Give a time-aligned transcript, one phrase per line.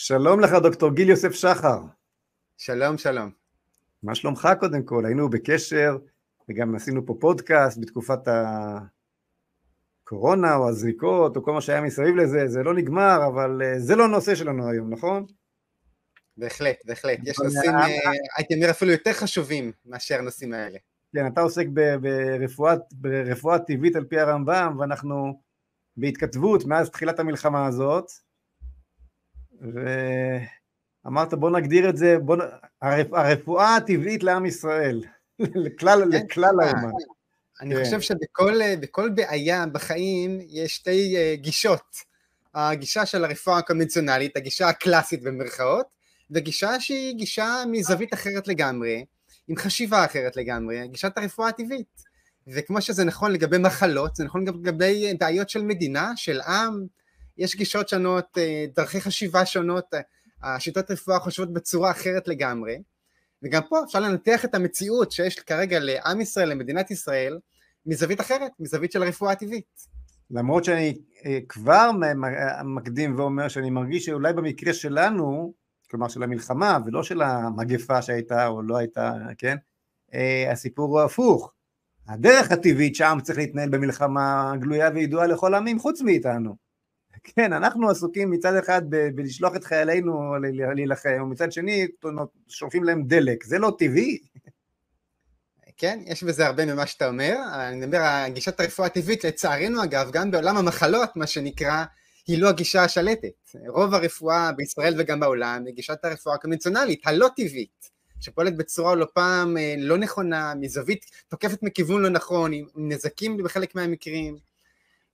[0.00, 1.78] שלום לך, דוקטור גיל יוסף שחר.
[2.56, 3.30] שלום, שלום.
[4.02, 5.06] מה שלומך קודם כל?
[5.06, 5.98] היינו בקשר
[6.48, 8.18] וגם עשינו פה פודקאסט בתקופת
[10.04, 13.96] הקורונה או הזריקות או כל מה שהיה מסביב לזה, זה לא נגמר, אבל אה, זה
[13.96, 15.26] לא הנושא שלנו היום, נכון?
[16.36, 17.18] בהחלט, בהחלט.
[17.22, 17.86] יש נושאים, אה,
[18.36, 20.78] הייתי אומר, אפילו יותר חשובים מאשר הנושאים האלה.
[21.14, 21.66] כן, אתה עוסק
[22.00, 25.40] ברפואה, ברפואה טבעית על פי הרמב"ם, ואנחנו
[25.96, 28.27] בהתכתבות מאז תחילת המלחמה הזאת,
[31.04, 32.36] ואמרת בוא נגדיר את זה, בוא,
[33.12, 35.04] הרפואה הטבעית לעם ישראל,
[35.64, 36.80] לכלל, כן, לכלל האומה.
[36.80, 37.18] כן.
[37.60, 37.84] אני כן.
[37.84, 42.08] חושב שבכל בעיה בחיים יש שתי אה, גישות.
[42.54, 45.86] הגישה של הרפואה הקונבנציונלית, הגישה הקלאסית במרכאות,
[46.30, 49.04] וגישה שהיא גישה מזווית אחרת לגמרי,
[49.48, 52.02] עם חשיבה אחרת לגמרי, גישת הרפואה הטבעית.
[52.46, 56.86] וכמו שזה נכון לגבי מחלות, זה נכון גם לגבי בעיות של מדינה, של עם,
[57.38, 59.84] יש גישות שונות, אה, דרכי חשיבה שונות,
[60.42, 62.82] השיטות רפואה חושבות בצורה אחרת לגמרי,
[63.42, 67.38] וגם פה אפשר לנתח את המציאות שיש כרגע לעם ישראל, למדינת ישראל,
[67.86, 69.98] מזווית אחרת, מזווית של הרפואה הטבעית.
[70.30, 71.90] למרות שאני אה, כבר
[72.64, 75.54] מקדים ואומר שאני מרגיש שאולי במקרה שלנו,
[75.90, 79.56] כלומר של המלחמה ולא של המגפה שהייתה או לא הייתה, כן?
[80.14, 81.52] אה, הסיפור הוא הפוך.
[82.08, 86.67] הדרך הטבעית שהעם צריך להתנהל במלחמה גלויה וידועה לכל העמים חוץ מאיתנו.
[87.36, 90.34] כן, אנחנו עסוקים מצד אחד ב- בלשלוח את חיילינו
[90.76, 91.86] להילחם, ומצד שני
[92.48, 94.18] שולחים להם דלק, זה לא טבעי.
[95.76, 97.36] כן, יש בזה הרבה ממה שאתה אומר.
[97.54, 101.84] אני מדבר, הגישת הרפואה הטבעית, לצערנו אגב, גם בעולם המחלות, מה שנקרא,
[102.26, 103.54] היא לא הגישה השלטת.
[103.68, 107.90] רוב הרפואה בישראל וגם בעולם היא גישת הרפואה הקונבנציונלית, הלא טבעית,
[108.20, 113.74] שפועלת בצורה לא פעם אה, לא נכונה, מזווית, תוקפת מכיוון לא נכון, עם נזקים בחלק
[113.74, 114.47] מהמקרים.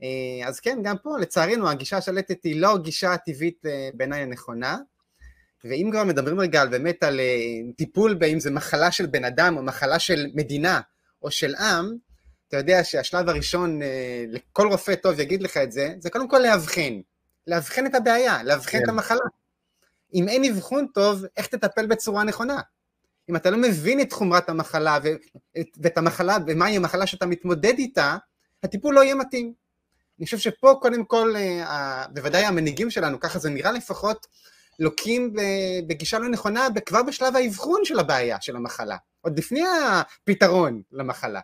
[0.04, 4.76] אה, אז כן, גם פה, לצערנו, הגישה השלטת היא לא הגישה הטבעית אה, בעיניי הנכונה.
[5.64, 7.20] ואם כבר מדברים רגע על באמת על
[7.76, 10.80] טיפול באם זה מחלה של בן אדם או מחלה של מדינה
[11.22, 11.96] או של עם,
[12.48, 16.38] אתה יודע שהשלב הראשון, אה, לכל רופא טוב יגיד לך את זה, זה קודם כל
[16.38, 17.00] לאבחן.
[17.46, 18.84] לאבחן את הבעיה, לאבחן כן.
[18.84, 19.24] את המחלה.
[20.14, 22.60] אם אין אבחון טוב, איך תטפל בצורה נכונה?
[23.30, 24.98] אם אתה לא מבין את חומרת המחלה
[25.82, 28.16] ואת המחלה, ומהי המחלה שאתה מתמודד איתה,
[28.62, 29.63] הטיפול לא יהיה מתאים.
[30.18, 34.26] אני חושב שפה קודם כל, אה, בוודאי המנהיגים שלנו, ככה זה נראה לפחות,
[34.78, 35.32] לוקים
[35.86, 41.40] בגישה לא נכונה כבר בשלב האבחון של הבעיה, של המחלה, עוד לפני הפתרון למחלה.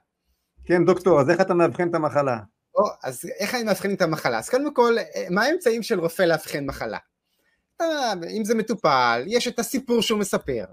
[0.64, 2.38] כן, דוקטור, אז איך אתה מאבחן את המחלה?
[2.74, 4.38] או, אז איך אני מאבחן את המחלה?
[4.38, 6.98] אז קודם כל, אה, מה האמצעים של רופא לאבחן מחלה?
[8.36, 10.64] אם זה מטופל, יש את הסיפור שהוא מספר,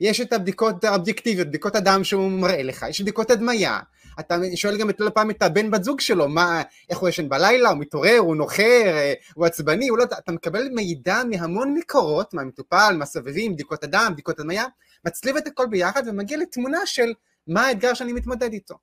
[0.00, 3.80] יש את הבדיקות האובייקטיביות, בדיקות הדם שהוא מראה לך, יש בדיקות הדמיה,
[4.20, 7.28] אתה שואל גם את כל פעם את הבן בת זוג שלו, מה, איך הוא ישן
[7.28, 12.34] בלילה, הוא מתעורר, הוא נוחר, אה, הוא עצבני, הוא לא, אתה מקבל מידע מהמון מקורות,
[12.34, 14.64] מהמטופל, מהסובבים, בדיקות הדם, בדיקות הדמיה,
[15.06, 17.12] מצליב את הכל ביחד ומגיע לתמונה של
[17.46, 18.74] מה האתגר שאני מתמודד איתו.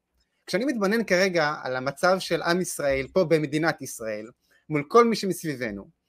[0.45, 4.27] כשאני מתבונן כרגע על המצב של עם ישראל פה במדינת ישראל,
[4.69, 6.00] מול כל מי שמסביבנו,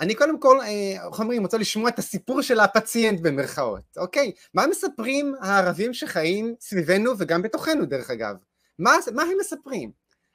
[0.00, 4.32] אני קודם כל, אה, איך אומרים, רוצה לשמוע את הסיפור של הפציינט במרכאות, אוקיי?
[4.54, 8.36] מה מספרים הערבים שחיים סביבנו וגם בתוכנו דרך אגב?
[8.78, 9.90] מה, מה הם מספרים?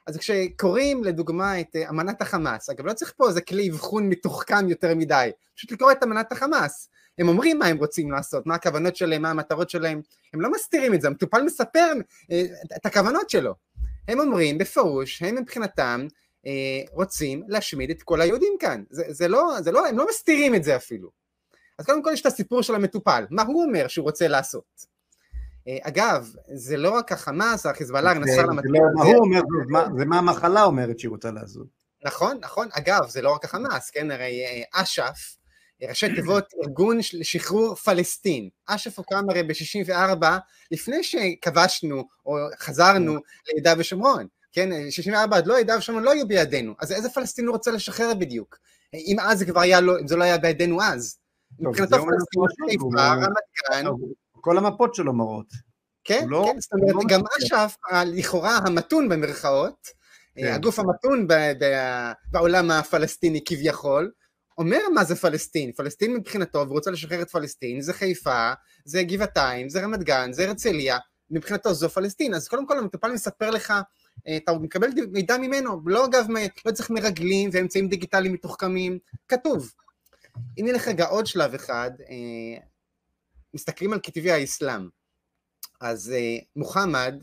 [0.06, 4.68] אז כשקוראים לדוגמה את אה, אמנת החמאס, אגב לא צריך פה איזה כלי אבחון מתוחכם
[4.68, 6.88] יותר מדי, פשוט לקרוא את אמנת החמאס,
[7.18, 10.00] הם אומרים מה הם רוצים לעשות, מה הכוונות שלהם, מה המטרות שלהם,
[10.34, 11.92] הם לא מסתירים את זה, המטופל מספר
[12.30, 12.44] אה,
[12.76, 13.54] את הכוונות שלו.
[14.08, 16.06] הם אומרים בפירוש, הם מבחינתם
[16.46, 18.82] אה, רוצים להשמיד את כל היהודים כאן.
[18.90, 21.10] זה, זה, לא, זה לא, הם לא מסתירים את זה אפילו.
[21.78, 24.86] אז קודם כל יש את הסיפור של המטופל, מה הוא אומר שהוא רוצה לעשות.
[25.68, 29.40] אה, אגב, זה לא רק החמאס, החיזבאללה, נסראללה, זה, זה, לא מה הוא אומר,
[29.98, 31.66] זה מה המחלה אומרת שהיא רוצה לעשות.
[32.04, 34.42] נכון, נכון, אגב, זה לא רק החמאס, כן, הרי
[34.74, 35.36] אש"ף,
[35.88, 38.48] ראשי תיבות ארגון לשחרור פלסטין.
[38.66, 40.26] אש"ף הוקם הרי ב-64
[40.70, 43.16] לפני שכבשנו או חזרנו
[43.48, 44.26] ליהודה ושומרון.
[44.52, 48.14] כן, 64 עד לא יהודה ושומרון לא היו בידינו, אז איזה פלסטין הוא רוצה לשחרר
[48.14, 48.58] בדיוק?
[48.94, 51.16] אם אז זה כבר היה, לא, אם זה לא היה בידינו אז.
[51.58, 53.32] מבחינתו פלסטין חיפה, רמת
[53.70, 53.84] גן.
[54.40, 55.46] כל המפות שלו מראות.
[56.04, 57.76] כן, לא- כן, זאת אומרת, לא גם אש"ף,
[58.06, 59.86] לכאורה המתון במרכאות,
[60.34, 60.52] כן.
[60.52, 61.26] הגוף המתון
[62.30, 64.10] בעולם הפלסטיני כביכול,
[64.58, 68.52] אומר מה זה פלסטין, פלסטין מבחינתו, והוא רוצה לשחרר את פלסטין, זה חיפה,
[68.84, 70.98] זה גבעתיים, זה רמת גן, זה הרצליה,
[71.30, 73.74] מבחינתו זו פלסטין, אז קודם כל המטופל מספר לך,
[74.36, 76.26] אתה מקבל מידע ממנו, לא אגב,
[76.64, 79.72] לא צריך מרגלים ואמצעים דיגיטליים מתוחכמים, כתוב.
[80.60, 82.60] אם נלך רגע עוד שלב אחד, אה,
[83.54, 84.88] מסתכלים על כתבי האסלאם.
[85.80, 87.14] אז uh, מוחמד,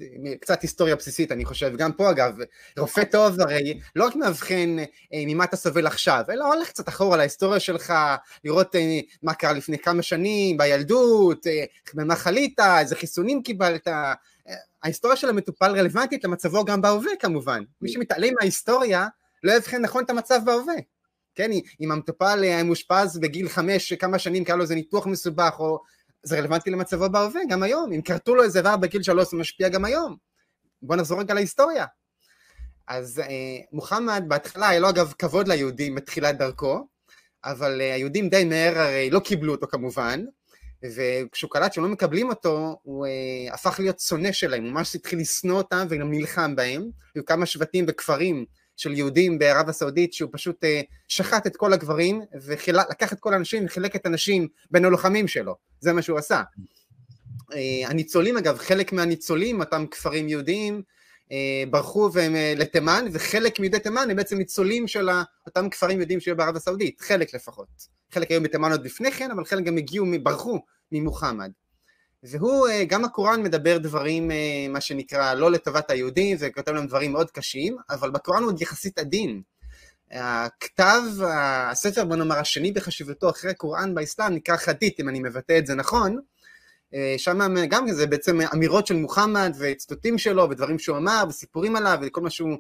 [0.42, 2.38] קצת היסטוריה בסיסית אני חושב, גם פה אגב,
[2.78, 4.76] רופא טוב הרי לא רק מאבחן
[5.14, 7.94] ממה אתה סובל עכשיו, אלא הולך קצת אחורה להיסטוריה שלך,
[8.44, 8.76] לראות
[9.24, 11.46] מה קרה לפני כמה שנים, בילדות,
[11.94, 13.88] במה חלית, איזה חיסונים קיבלת,
[14.88, 19.08] ההיסטוריה של המטופל רלוונטית למצבו גם בהווה כמובן, מי שמתעלם מההיסטוריה
[19.44, 20.74] לא יבחן נכון את המצב בהווה.
[21.36, 21.52] כן,
[21.82, 25.80] אם המטופל היה מאושפז בגיל חמש, כמה שנים קרה לו איזה ניתוח מסובך, או
[26.24, 27.94] זה רלוונטי למצבו בהווה, גם היום.
[27.94, 30.16] אם כרתו לו איזה איבר בגיל שלוש, זה משפיע גם היום.
[30.82, 31.86] בואו נחזור רגע להיסטוריה.
[32.88, 36.88] אז אה, מוחמד בהתחלה היה לו אגב כבוד ליהודים בתחילת דרכו,
[37.44, 40.26] אבל אה, היהודים די מהר הרי לא קיבלו אותו כמובן,
[40.84, 45.20] וכשהוא קלט שהם לא מקבלים אותו, הוא אה, הפך להיות שונא שלהם, הוא ממש התחיל
[45.20, 46.90] לשנוא אותם וגם נלחם בהם.
[47.16, 48.46] היו כמה שבטים וכפרים
[48.78, 53.66] של יהודים בערב הסעודית שהוא פשוט אה, שחט את כל הגברים ולקח את כל האנשים
[53.66, 56.42] וחילק את הנשים בין הלוחמים שלו, זה מה שהוא עשה.
[57.54, 60.82] אה, הניצולים אגב, חלק מהניצולים, אותם כפרים יהודיים,
[61.32, 65.10] אה, ברחו והם לתימן, וחלק מיהודי תימן הם בעצם ניצולים של
[65.46, 67.97] אותם כפרים יהודים שהיו בערב הסעודית, חלק לפחות.
[68.12, 70.60] חלק היו בתימן עוד לפני כן, אבל חלק גם הגיעו, ברחו
[70.92, 71.52] ממוחמד.
[72.24, 77.12] והוא, אה, גם הקוראן מדבר דברים, אה, מה שנקרא, לא לטובת היהודים, וכותב להם דברים
[77.12, 79.42] מאוד קשים, אבל בקוראן הוא עוד יחסית עדין.
[80.12, 81.02] הכתב,
[81.72, 85.76] הספר, בוא נאמר, השני בחשיבותו אחרי הקוראן באסלאם, נקרא חדית, אם אני מבטא את זה
[85.76, 86.20] נכון,
[86.94, 87.40] אה, שם
[87.70, 92.30] גם זה בעצם אמירות של מוחמד וציטוטים שלו ודברים שהוא אמר וסיפורים עליו וכל מה
[92.30, 92.58] שהוא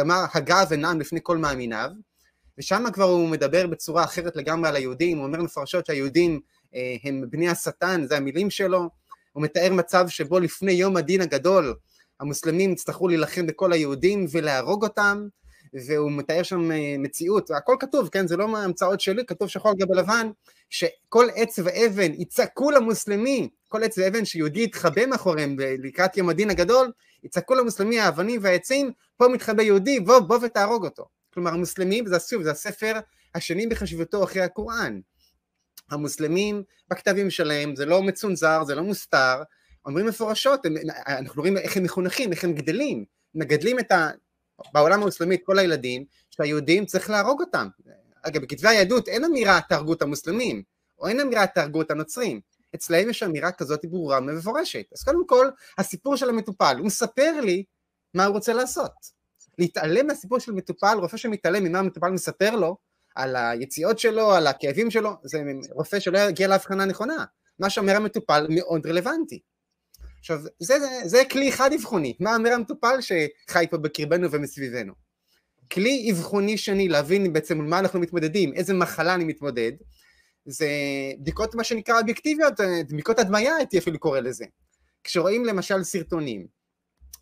[0.00, 1.90] אמר, הגה ונעם לפני כל מאמיניו
[2.58, 6.40] ושם כבר הוא מדבר בצורה אחרת לגמרי על היהודים, הוא אומר מפרשות שהיהודים
[7.04, 8.88] הם בני השטן, זה המילים שלו,
[9.32, 11.74] הוא מתאר מצב שבו לפני יום הדין הגדול
[12.20, 15.28] המוסלמים יצטרכו להילחם בכל היהודים ולהרוג אותם,
[15.86, 19.76] והוא מתאר שם אה, מציאות, הכל כתוב, כן, זה לא מהמצאות שלי, כתוב שחור על
[19.76, 20.30] גבי לבן,
[20.70, 26.92] שכל עץ ואבן יצעקו למוסלמי, כל עץ ואבן שיהודי יתחבא מאחוריהם לקראת יום הדין הגדול,
[27.24, 31.04] יצעקו למוסלמי האבנים והעצים, פה מתחבא יהודי, בוא בוא ותהרוג אותו.
[31.34, 33.00] כלומר המוסלמים, וזה שוב, זה הספר
[33.34, 35.00] השני בחשיבותו אחרי הקוראן,
[35.90, 39.42] המוסלמים בכתבים שלהם, זה לא מצונזר, זה לא מוסתר,
[39.86, 40.74] אומרים מפורשות, הם,
[41.06, 43.04] אנחנו רואים איך הם מחונכים, איך הם גדלים,
[43.34, 44.10] מגדלים את ה...
[44.72, 47.68] בעולם המוסלמי את כל הילדים, שהיהודים צריך להרוג אותם.
[48.22, 50.62] אגב, בכתבי היהדות אין אמירה תהרגו את המוסלמים,
[50.98, 52.40] או אין אמירה תהרגו את הנוצרים.
[52.74, 54.84] אצלהם יש אמירה כזאת ברורה ומפורשת.
[54.92, 55.48] אז קודם כל,
[55.78, 57.64] הסיפור של המטופל, הוא מספר לי
[58.14, 58.92] מה הוא רוצה לעשות.
[59.58, 62.76] להתעלם מהסיפור של מטופל, רופא שמתעלם ממה המטופל מספר לו,
[63.14, 65.42] על היציאות שלו, על הכאבים שלו, זה
[65.72, 67.24] רופא שלא יגיע להבחנה נכונה.
[67.58, 69.40] מה שאומר המטופל מאוד רלוונטי.
[70.18, 74.92] עכשיו, זה, זה, זה כלי אחד אבחוני, מה אומר המטופל שחי פה בקרבנו ומסביבנו.
[75.72, 79.72] כלי אבחוני שני, להבין בעצם מה אנחנו מתמודדים, איזה מחלה אני מתמודד,
[80.46, 80.68] זה
[81.20, 84.44] בדיקות מה שנקרא אובייקטיביות, בדיקות הדמיה הייתי אפילו קורא לזה.
[85.04, 86.46] כשרואים למשל סרטונים,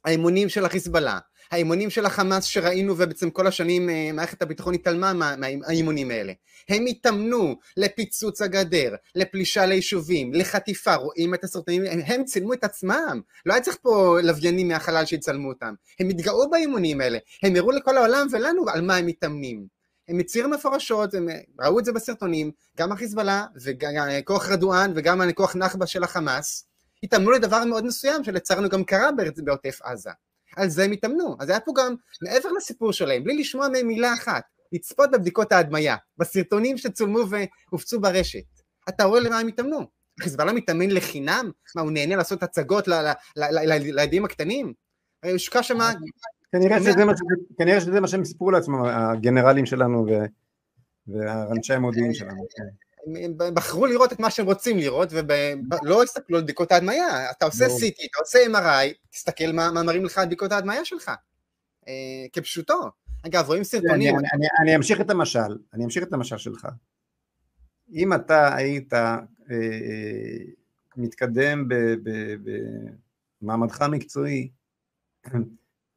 [0.05, 1.19] האמונים של החיזבאללה,
[1.53, 6.33] האימונים של החמאס שראינו ובעצם כל השנים אה, מערכת הביטחון התעלמה מהאימונים האלה.
[6.69, 13.21] הם התאמנו לפיצוץ הגדר, לפלישה ליישובים, לחטיפה, רואים את הסרטונים, הם, הם צילמו את עצמם,
[13.47, 17.97] לא היה צריך פה לוויינים מהחלל שיצלמו אותם, הם התגאו באימונים האלה, הם הראו לכל
[17.97, 19.67] העולם ולנו על מה הם מתאמנים.
[20.09, 21.29] הם הצהירו מפורשות, הם
[21.61, 23.95] ראו את זה בסרטונים, גם החיזבאללה וגם
[24.25, 26.67] כוח רדואן וגם הכוח נכבה של החמאס,
[27.03, 29.09] התאמנו לדבר מאוד מסוים שלצערנו גם קרה
[29.45, 30.11] בעוטף עזה.
[30.57, 31.37] על זה הם התאמנו.
[31.41, 35.97] אז היה פה גם, מעבר לסיפור שלהם, בלי לשמוע מהם מילה אחת, לצפות בבדיקות ההדמיה,
[36.19, 37.19] בסרטונים שצולמו
[37.71, 38.45] והופצו ברשת.
[38.89, 39.87] אתה רואה למה הם התאמנו.
[40.21, 41.51] חיזבאללה מתאמן לחינם?
[41.77, 42.89] מה, הוא נהנה לעשות הצגות
[43.37, 44.73] לילדים הקטנים?
[45.23, 45.79] הרי הושקע שם...
[47.59, 50.07] כנראה שזה מה שהם סיפרו לעצמם, הגנרלים שלנו
[51.09, 52.47] ואנשי המודיעין שלנו.
[53.05, 53.17] כן.
[53.17, 57.31] הם בחרו לראות את מה שהם רוצים לראות, ולא הסתכלו על בדיקות ההדמיה.
[57.31, 61.11] אתה עושה CT, אתה עושה MRI, תסתכל מה, מראים לך על בדיקות ההדמיה שלך.
[61.89, 61.93] אה,
[62.33, 62.91] כפשוטו.
[63.27, 64.17] אגב, רואים סרטונים...
[64.63, 66.69] אני אמשיך את המשל, אני אמשיך את המשל שלך.
[67.93, 69.19] אם אתה היית אה,
[70.97, 71.69] מתקדם
[73.43, 74.51] במעמדך המקצועי,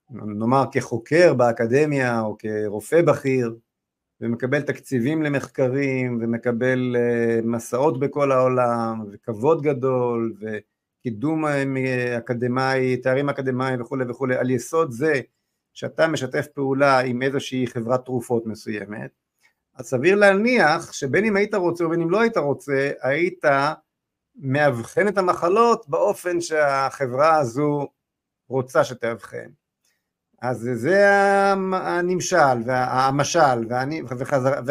[0.09, 3.55] נאמר כחוקר באקדמיה או כרופא בכיר,
[4.25, 13.81] ומקבל תקציבים למחקרים, ומקבל uh, מסעות בכל העולם, וכבוד גדול, וקידום אה, אקדמאי, תארים אקדמאיים
[13.81, 15.21] וכולי וכולי, על יסוד זה
[15.73, 19.11] שאתה משתף פעולה עם איזושהי חברת תרופות מסוימת,
[19.75, 23.45] אז סביר להניח שבין אם היית רוצה ובין אם לא היית רוצה, היית
[24.35, 27.87] מאבחן את המחלות באופן שהחברה הזו
[28.49, 29.49] רוצה שתאבחן.
[30.49, 31.09] אז זה
[31.73, 33.73] הנמשל והמשל
[34.09, 34.61] וחזרה,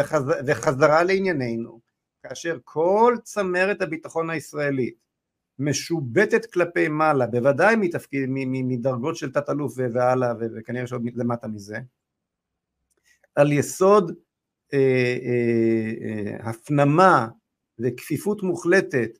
[0.47, 1.81] וחזרה לענייננו,
[2.23, 5.05] כאשר כל צמרת הביטחון הישראלית
[5.59, 11.79] משובטת כלפי מעלה, בוודאי מתפקיד, מדרגות של תת-אלוף והלאה, וכנראה שעוד למטה מזה,
[13.35, 14.13] על יסוד
[14.75, 14.79] אה,
[15.23, 17.29] אה, אה, הפנמה
[17.79, 19.19] וכפיפות מוחלטת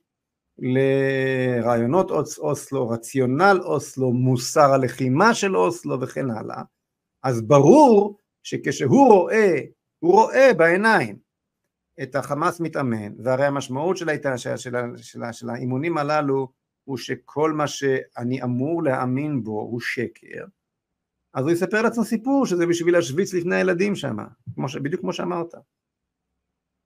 [0.59, 6.61] לרעיונות אוסלו, רציונל אוסלו, מוסר הלחימה של אוסלו וכן הלאה,
[7.23, 9.59] אז ברור שכשהוא רואה,
[9.99, 11.17] הוא רואה בעיניים
[12.03, 16.47] את החמאס מתאמן, והרי המשמעות של, היתה, של, של, של, של האימונים הללו
[16.83, 20.45] הוא שכל מה שאני אמור להאמין בו הוא שקר,
[21.33, 24.17] אז הוא יספר לעצמו סיפור שזה בשביל להשוויץ לפני הילדים שם,
[24.83, 25.53] בדיוק כמו שאמרת.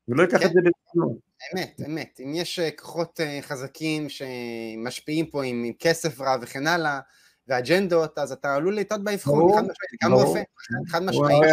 [0.08, 0.46] ולא ייקח כן.
[0.46, 1.29] את זה ברצינות.
[1.54, 2.20] אמת, אמת.
[2.24, 7.00] אם יש אה, כוחות אה, חזקים שמשפיעים פה עם, עם כסף רב וכן הלאה,
[7.48, 10.42] ואג'נדות, אז אתה עלול לטעות באבחון, חד משמעית, גם רופא,
[10.88, 11.44] חד משמעית.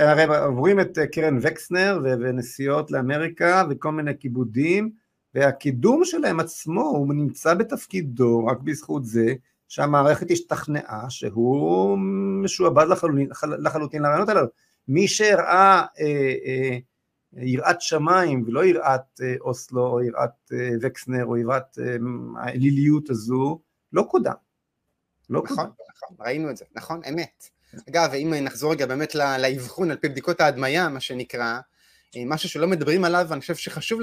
[0.00, 4.90] הרי עוברים את אה, קרן וקסנר ונסיעות לאמריקה וכל מיני כיבודים,
[5.34, 9.34] והקידום שלהם עצמו, הוא נמצא בתפקידו רק בזכות זה
[9.68, 11.98] שהמערכת השתכנעה שהוא
[12.42, 12.86] משועבד
[13.58, 14.46] לחלוטין לרעיונות הללו.
[14.88, 16.78] מי שהראה אה, אה,
[17.32, 21.96] יראת שמיים ולא יראת אה, אוסלו או יראת אה, וקסנר או יראת אה,
[22.36, 23.60] האליליות הזו,
[23.92, 24.32] לא קודם.
[25.30, 25.70] לא נכון, קודם.
[25.96, 27.48] נכון, ראינו את זה, נכון, אמת.
[27.88, 31.60] אגב, אם נחזור רגע באמת לאבחון על פי בדיקות ההדמיה, מה שנקרא,
[32.26, 34.00] משהו שלא מדברים עליו, אני חושב שחשוב...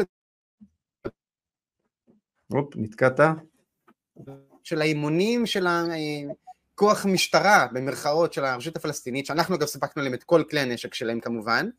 [2.48, 3.20] הופ, נתקעת.
[4.64, 10.44] של האימונים של הכוח משטרה, במרכאות, של הרשות הפלסטינית, שאנחנו אגב סיפקנו להם את כל
[10.50, 11.70] כלי הנשק שלהם כמובן,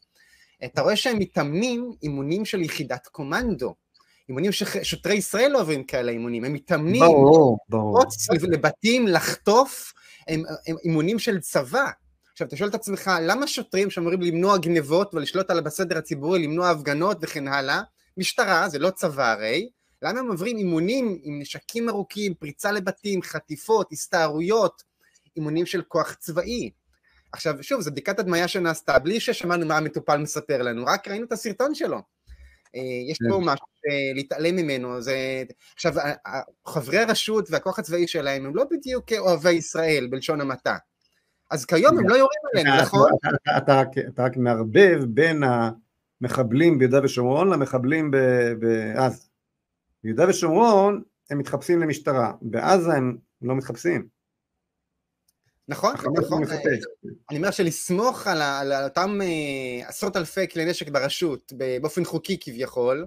[0.65, 3.75] אתה רואה שהם מתאמנים אימונים של יחידת קומנדו.
[4.29, 8.03] אימונים ששוטרי ישראל לא עוברים כאלה אימונים, הם מתאמנים, ברור, ברור.
[8.43, 9.93] לבתים, לחטוף,
[10.29, 11.91] הם, הם אימונים של צבא.
[12.33, 16.71] עכשיו, אתה שואל את עצמך, למה שוטרים שאמורים למנוע גנבות ולשלוט על בסדר הציבורי, למנוע
[16.71, 17.83] הפגנות וכן הלאה,
[18.17, 19.69] משטרה, זה לא צבא הרי,
[20.03, 24.83] למה הם עוברים אימונים עם נשקים ארוכים, פריצה לבתים, חטיפות, הסתערויות,
[25.37, 26.71] אימונים של כוח צבאי?
[27.35, 31.33] עכשיו, שוב, זו בדיקת הדמיה שנעשתה, בלי ששמענו מה המטופל מספר לנו, רק ראינו את
[31.33, 31.97] הסרטון שלו.
[32.77, 33.45] אה, יש פה כן.
[33.45, 33.67] משהו
[34.15, 35.43] להתעלם ממנו, זה...
[35.75, 35.95] עכשיו,
[36.67, 40.77] חברי הרשות והכוח הצבאי שלהם הם לא בדיוק אוהבי ישראל, בלשון המעטה.
[41.51, 43.11] אז כיום הם לא יורים עלינו, נכון?
[43.57, 43.83] אתה
[44.19, 45.43] רק מערבב בין
[46.23, 48.11] המחבלים ביהודה ושומרון למחבלים
[48.59, 49.25] בעזה.
[50.05, 54.14] ביהודה ושומרון הם מתחפשים למשטרה, בעזה הם לא מתחפשים.
[55.69, 56.43] נכון, נכון.
[57.31, 63.07] אני אומר שלסמוך על, על אותם אה, עשרות אלפי כלי נשק ברשות, באופן חוקי כביכול,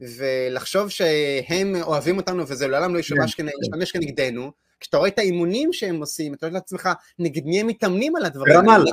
[0.00, 3.84] ולחשוב שהם אוהבים אותנו וזה לעולם לא ישמש כן, כן.
[3.92, 8.24] כנגדנו, כשאתה רואה את האימונים שהם עושים, אתה אומר לעצמך, נגד מי הם מתאמנים על
[8.24, 8.62] הדברים האלה?
[8.62, 8.90] ברמאללה,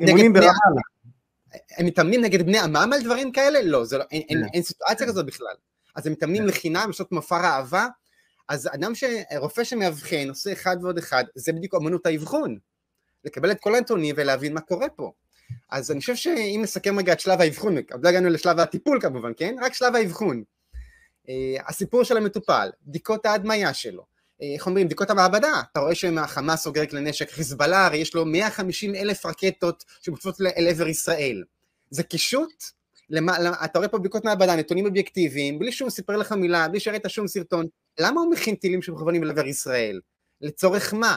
[0.00, 0.80] אימונים ברמאללה.
[1.78, 3.62] הם מתאמנים נגד בני עמם על דברים כאלה?
[3.62, 5.54] לא, לא אין, אין, סיטואציה כזאת בכלל.
[5.96, 6.48] אז הם מתאמנים כן.
[6.48, 7.88] לחינם, יש מופע ראווה,
[8.48, 9.04] אז אדם, ש...
[9.36, 12.58] רופא שמאבחן, עושה אחד ועוד אחד, זה בדיוק אמנות האבחון.
[13.24, 15.12] לקבל את כל הנתונים ולהבין מה קורה פה.
[15.70, 19.32] אז אני חושב שאם נסכם רגע את שלב האבחון, עוד לא הגענו לשלב הטיפול כמובן,
[19.36, 19.56] כן?
[19.60, 20.42] רק שלב האבחון.
[21.26, 21.30] Uh,
[21.66, 26.86] הסיפור של המטופל, בדיקות ההדמיה שלו, uh, איך אומרים, בדיקות המעבדה, אתה רואה שהחמאס סוגר
[26.86, 31.44] כלי נשק, חיזבאללה, הרי יש לו 150 אלף רקטות שמוצפות אל עבר ישראל.
[31.90, 32.64] זה קישוט
[33.10, 37.02] למה, אתה רואה פה בדיקות מעבדה, נתונים אובייקטיביים, בלי שהוא סיפר לך מילה, בלי שהראית
[37.08, 37.66] שום סרטון,
[37.98, 40.00] למה הוא מכין טילים שמכוונים לעבר ישראל?
[40.40, 41.16] לצורך מה?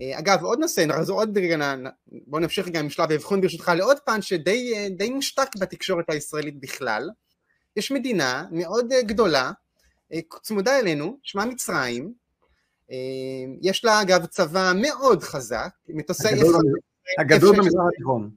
[0.00, 1.74] אה, אגב, עוד נושא, נחזור עוד רגע,
[2.26, 7.10] בואו נמשיך רגע עם שלב האבחון ברשותך לעוד פן שדי אה, מושתק בתקשורת הישראלית בכלל.
[7.76, 9.52] יש מדינה מאוד אה, גדולה,
[10.42, 12.12] צמודה אלינו, שמה מצרים,
[13.62, 16.28] יש לה אגב צבא מאוד חזק, מטוסי...
[17.18, 18.30] הגדול במזרח התיכון.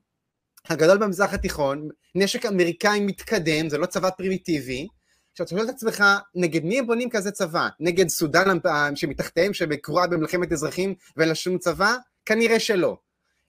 [0.70, 4.88] הגדול במזרח התיכון, נשק אמריקאי מתקדם, זה לא צבא פרימיטיבי.
[5.32, 6.04] עכשיו אתה שואל את עצמך,
[6.36, 7.68] נגד מי הם בונים כזה צבא?
[7.80, 8.58] נגד סודאן
[8.96, 11.96] שמתחתיהם, שבקרואה במלחמת אזרחים ואין לה שום צבא?
[12.26, 12.98] כנראה שלא.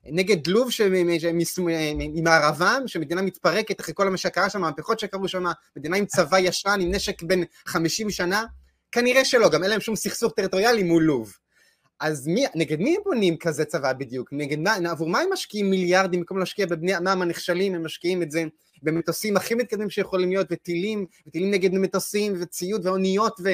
[0.05, 0.69] נגד לוב
[1.59, 5.45] ממערבם, שמדינה מתפרקת אחרי כל מה שקרה שם, המהפכות שקרו שם,
[5.77, 8.45] מדינה עם צבא ישן, עם נשק בן 50 שנה?
[8.93, 11.37] כנראה שלא, גם אין להם שום סכסוך טריטוריאלי מול לוב.
[12.01, 14.29] אז מי, נגד מי הם בונים כזה צבא בדיוק?
[14.33, 18.31] נגד מה, עבור מה הם משקיעים מיליארדים במקום להשקיע בבני עמם הנכשלים, הם משקיעים את
[18.31, 18.45] זה
[18.83, 23.53] במטוסים הכי מתקדמים שיכולים להיות, וטילים, וטילים נגד מטוסים, וציוד, ואוניות, ו,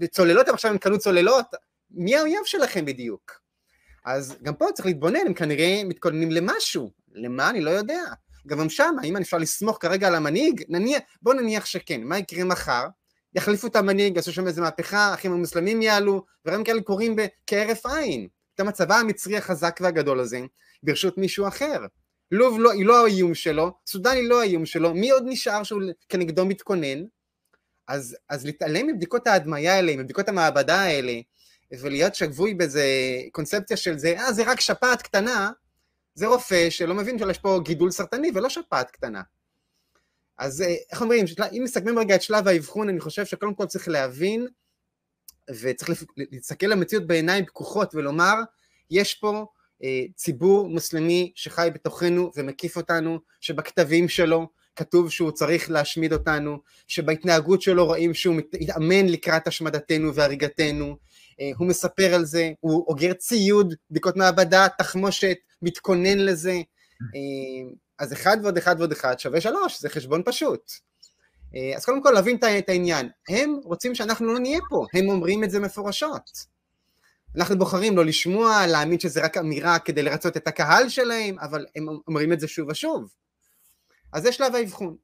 [0.00, 1.46] וצוללות, עכשיו הם קנו צוללות,
[1.90, 3.40] מי האויב שלכם בדיוק?
[4.04, 8.02] אז גם פה צריך להתבונן, הם כנראה מתכוננים למשהו, למה אני לא יודע.
[8.46, 10.62] גם שם, האם אפשר לסמוך כרגע על המנהיג?
[10.68, 12.86] נניח, בוא נניח שכן, מה יקרה מחר?
[13.34, 17.16] יחליפו את המנהיג, יעשו שם איזה מהפכה, האחים המוסלמים יעלו, דברים כאלה קורים
[17.46, 18.28] כהרף עין.
[18.54, 20.40] פתאום הצבא המצרי החזק והגדול הזה,
[20.82, 21.86] ברשות מישהו אחר.
[22.30, 25.82] לוב לא, היא לא האיום שלו, סודן היא לא האיום שלו, מי עוד נשאר שהוא
[26.08, 27.04] כנגדו מתכונן?
[27.88, 31.20] אז, אז להתעלם מבדיקות ההדמיה האלה, מבדיקות המעבדה האלה,
[31.80, 32.84] ולהיות שבוי באיזה
[33.32, 35.50] קונספציה של זה, אה, זה רק שפעת קטנה,
[36.14, 39.22] זה רופא שלא מבין שיש פה גידול סרטני ולא שפעת קטנה.
[40.38, 43.88] אז אה, איך אומרים, אם מסכמים רגע את שלב האבחון, אני חושב שקודם כל צריך
[43.88, 44.46] להבין,
[45.50, 48.34] וצריך להסתכל למציאות בעיניים פקוחות ולומר,
[48.90, 49.46] יש פה
[50.14, 57.86] ציבור מוסלמי שחי בתוכנו ומקיף אותנו, שבכתבים שלו כתוב שהוא צריך להשמיד אותנו, שבהתנהגות שלו
[57.86, 60.96] רואים שהוא מתאמן לקראת השמדתנו והריגתנו,
[61.40, 66.60] אה, הוא מספר על זה, הוא אוגר ציוד, בדיקות מעבדה, תחמושת, מתכונן לזה,
[67.02, 70.72] אה, אז אחד ועוד אחד ועוד אחד שווה שלוש, זה חשבון פשוט.
[71.76, 75.50] אז קודם כל להבין את העניין, הם רוצים שאנחנו לא נהיה פה, הם אומרים את
[75.50, 76.55] זה מפורשות.
[77.36, 81.86] אנחנו בוחרים לא לשמוע, להאמין שזה רק אמירה כדי לרצות את הקהל שלהם, אבל הם
[82.08, 83.08] אומרים את זה שוב ושוב.
[84.12, 84.96] אז זה שלב האבחון.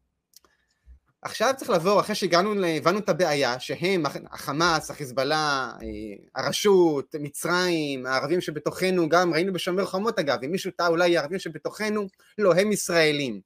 [1.22, 8.40] עכשיו צריך לעבור, אחרי שהגענו, הבנו את הבעיה, שהם, החמאס, החיזבאללה, אה, הרשות, מצרים, הערבים
[8.40, 12.06] שבתוכנו, גם ראינו בשומר חומות אגב, אם מישהו טעה אולי הערבים שבתוכנו,
[12.38, 13.40] לא, הם ישראלים.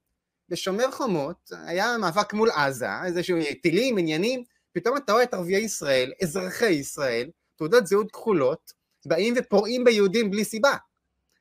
[0.49, 6.11] בשומר חומות היה מאבק מול עזה, איזשהו טילים, עניינים, פתאום אתה רואה את ערביי ישראל,
[6.23, 8.76] אזרחי ישראל, תעודות זהות כחולות,
[9.07, 10.75] באים ופורעים ביהודים בלי סיבה.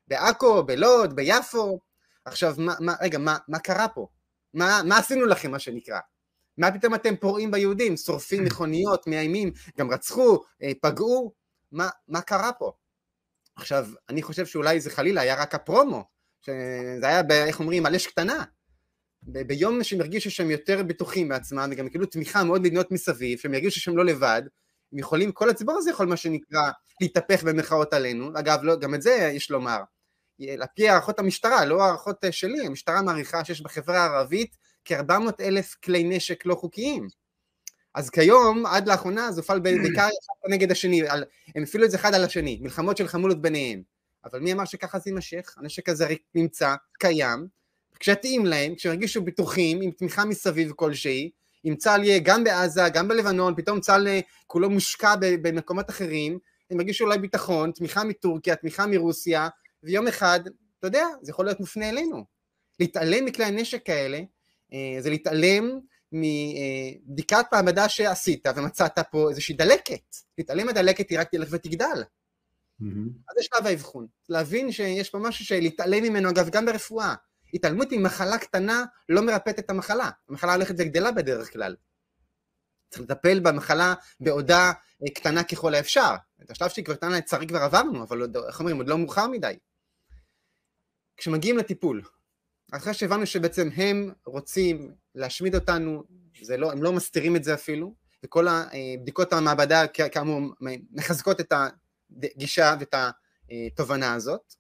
[0.08, 1.80] בעכו, בלוד, ביפו.
[2.25, 4.06] עכשיו, מה, מה, רגע, מה, מה קרה פה?
[4.54, 6.00] מה, מה עשינו לכם, מה שנקרא?
[6.58, 11.32] מה פתאום אתם פורעים ביהודים, שורפים מכוניות, מאיימים, גם רצחו, אה, פגעו?
[11.73, 12.73] מה, מה קרה פה?
[13.56, 16.04] עכשיו, אני חושב שאולי זה חלילה היה רק הפרומו,
[16.42, 18.44] שזה היה, ב, איך אומרים, על אש קטנה.
[19.23, 23.54] ב- ביום שהם הרגישו שהם יותר בטוחים בעצמם, וגם קיבלו תמיכה מאוד מדינות מסביב, שהם
[23.54, 24.42] הרגישו שהם לא לבד,
[24.93, 29.02] הם יכולים, כל הציבור הזה יכול מה שנקרא להתהפך במרכאות עלינו, אגב לא, גם את
[29.02, 29.78] זה יש לומר,
[30.40, 35.75] על פי הערכות המשטרה, לא הערכות אה, שלי, המשטרה מעריכה שיש בחברה הערבית כ-400 אלף
[35.85, 37.09] כלי נשק לא חוקיים.
[37.95, 41.25] אז כיום, עד לאחרונה, זה הופעל בעיקר אחד נגד השני, על,
[41.55, 43.83] הם הפעילו את זה אחד על השני, מלחמות של חמולות ביניהם.
[44.25, 45.55] אבל מי אמר שככה זה יימשך?
[45.59, 47.49] הנשק הזה נמצא, קיים,
[48.00, 51.31] כשהתאים להם, כשהם הרגישו בטוחים, עם תמיכה מסביב כלשהי,
[51.66, 56.38] אם צה"ל יהיה גם בעזה, גם בלבנון, פתאום צה"ל אה, כולו מושקע במקומות אחרים,
[56.70, 59.48] הם ירגישו אולי ביטחון, תמיכה מטורקיה, תמיכה מרוסיה,
[59.83, 60.40] ויום אחד,
[60.79, 62.24] אתה יודע, זה יכול להיות מופנה אלינו.
[62.81, 64.20] להתעלם מכלי הנשק האלה,
[64.72, 65.81] אה, זה להתעלם
[66.12, 70.16] מבדיקת מעבדה שעשית ומצאת פה איזושהי דלקת.
[70.38, 72.02] להתעלם מהדלקת היא רק תלך ותגדל.
[72.83, 73.09] Mm-hmm.
[73.29, 74.07] אז זה שלב האבחון.
[74.29, 77.14] להבין שיש פה משהו שלהתעלם ממנו, אגב, גם ברפואה.
[77.57, 81.77] התעלמות ממחלה קטנה לא מרפאת את המחלה, המחלה הולכת וגדלה בדרך כלל.
[82.90, 86.14] צריך לטפל במחלה בעודה אה, קטנה ככל האפשר.
[86.42, 89.27] את השלב שהיא כבר קטנה לצערי כבר עברנו, אבל עוד, איך אומרים, עוד לא מאוחר
[89.27, 89.59] מדי.
[91.16, 92.03] כשמגיעים לטיפול,
[92.73, 96.05] אחרי שהבנו שבעצם הם רוצים להשמיד אותנו,
[96.59, 100.40] לא, הם לא מסתירים את זה אפילו, וכל הבדיקות המעבדה כאמור
[100.90, 101.53] מחזקות את
[102.23, 102.95] הגישה ואת
[103.51, 104.55] התובנה הזאת.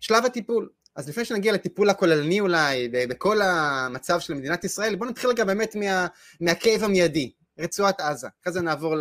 [0.00, 5.30] שלב הטיפול, אז לפני שנגיע לטיפול הכוללני אולי, בכל המצב של מדינת ישראל, בואו נתחיל
[5.30, 6.06] רגע באמת מה,
[6.40, 8.28] מהכאב המיידי, רצועת עזה.
[8.42, 8.94] אחרי זה נעבור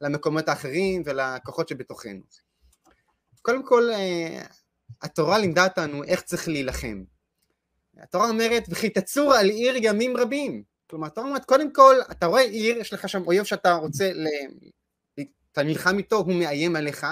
[0.00, 2.20] למקומות האחרים ולכוחות שבתוכנו.
[3.42, 4.42] קודם כל, אה,
[5.02, 7.04] התורה לימדה אותנו איך צריך להילחם.
[7.98, 10.62] התורה אומרת, וכי תצור על עיר ימים רבים.
[10.90, 14.10] כלומר, התורה אומרת, קודם כל, אתה רואה עיר, יש לך שם אויב שאתה רוצה.
[15.52, 17.06] אתה נלחם איתו, הוא מאיים עליך,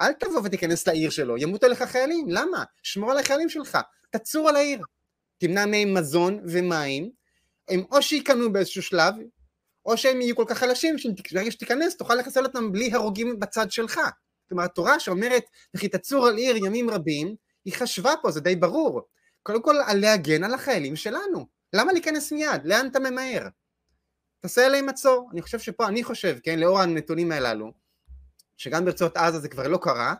[0.00, 2.64] אל תבוא ותיכנס לעיר שלו, ימותו לך חיילים, למה?
[2.82, 3.78] שמור על החיילים שלך,
[4.10, 4.80] תצור על העיר,
[5.38, 7.10] תמנע מהם מזון ומים,
[7.68, 9.14] הם או שייכנעו באיזשהו שלב,
[9.86, 14.00] או שהם יהיו כל כך חלשים, שברגע שתיכנס תוכל לחסל אותם בלי הרוגים בצד שלך.
[14.48, 19.02] כלומר, התורה שאומרת, וכי תצור על עיר ימים רבים, היא חשבה פה, זה די ברור.
[19.42, 21.46] קודם כל, להגן על החיילים שלנו.
[21.72, 22.64] למה להיכנס מיד?
[22.64, 23.48] לאן אתה ממהר?
[24.40, 25.28] תעשה עליהם מצור.
[25.32, 27.72] אני חושב שפה, אני חושב, כן, לאור הנתונים הללו,
[28.56, 30.14] שגם ברצועות עזה זה כבר לא קרה,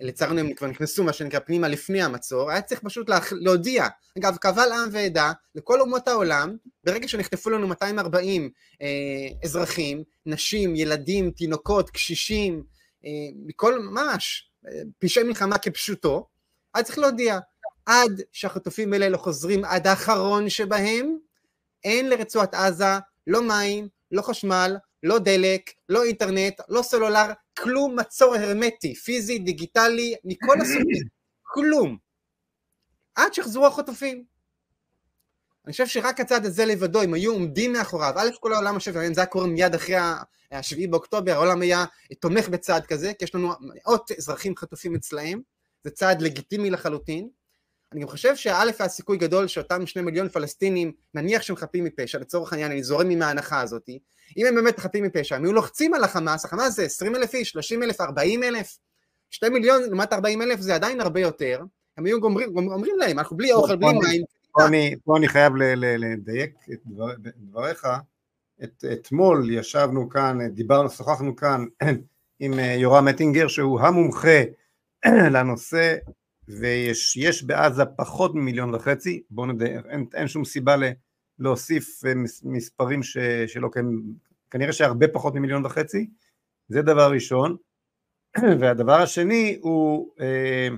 [0.00, 3.86] לצערנו הם כבר נכנסו מה שנקרא פנימה לפני המצור, היה צריך פשוט להודיע,
[4.18, 8.50] אגב קבל עם ועדה לכל אומות העולם, ברגע שנחטפו לנו 240
[8.82, 8.86] אה,
[9.44, 12.62] אזרחים, נשים, ילדים, תינוקות, קשישים,
[13.04, 13.10] אה,
[13.46, 16.26] מכל, ממש, אה, פשעי מלחמה כפשוטו,
[16.74, 17.38] היה צריך להודיע,
[17.86, 21.16] עד שהחטופים האלה לא חוזרים עד האחרון שבהם,
[21.84, 27.26] אין לרצועת עזה לא מים, לא חשמל, לא דלק, לא אינטרנט, לא סלולר,
[27.58, 31.02] כלום מצור הרמטי, פיזי, דיגיטלי, מכל הסוגים,
[31.42, 31.96] כלום.
[33.14, 34.24] עד שיחזרו החטופים.
[35.64, 39.20] אני חושב שרק הצד הזה לבדו, אם היו עומדים מאחוריו, א' כל העולם חושב, זה
[39.20, 41.84] היה קורה מיד אחרי ה-7 באוקטובר, העולם היה
[42.20, 45.40] תומך בצעד כזה, כי יש לנו מאות אזרחים חטופים אצלהם,
[45.84, 47.28] זה צעד לגיטימי לחלוטין,
[47.92, 52.18] אני גם חושב שא' היה סיכוי גדול שאותם שני מיליון פלסטינים, נניח שהם חפים מפשע,
[52.18, 53.88] לצורך העניין, אני זורם עם ההנחה הזאת,
[54.36, 57.50] אם הם באמת חפים מפשע, הם היו לוחצים על החמאס, החמאס זה 20 אלף איש,
[57.50, 58.78] 30 אלף, 40 אלף,
[59.30, 61.62] 2 מיליון לעומת 40 אלף זה עדיין הרבה יותר,
[61.96, 64.22] הם היו גומרים, אומרים להם, אנחנו בלי אוכל, בלי מים.
[64.52, 67.86] פה אני, פה אני חייב לדייק את דבר, דבריך,
[68.64, 71.64] את, אתמול ישבנו כאן, דיברנו, שוחחנו כאן
[72.40, 74.38] עם אה, יורם אטינגר שהוא המומחה
[75.34, 75.96] לנושא
[76.48, 80.84] ויש בעזה פחות ממיליון וחצי, בואו נדע, אין, אין שום סיבה ל,
[81.38, 83.84] להוסיף אה, מספרים ש, שלא כן,
[84.50, 86.10] כנראה שהרבה פחות ממיליון וחצי,
[86.68, 87.56] זה דבר ראשון,
[88.60, 90.68] והדבר השני הוא אה,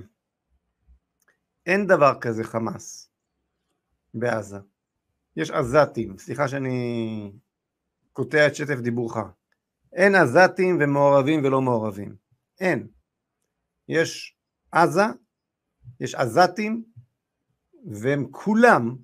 [1.65, 3.11] אין דבר כזה חמאס
[4.13, 4.57] בעזה,
[5.35, 7.31] יש עזתים, סליחה שאני
[8.13, 9.17] קוטע את שטף דיבורך,
[9.93, 12.15] אין עזתים ומעורבים ולא מעורבים,
[12.59, 12.87] אין,
[13.87, 14.37] יש
[14.71, 15.03] עזה
[15.99, 16.83] יש עזתים
[17.85, 18.95] והם כולם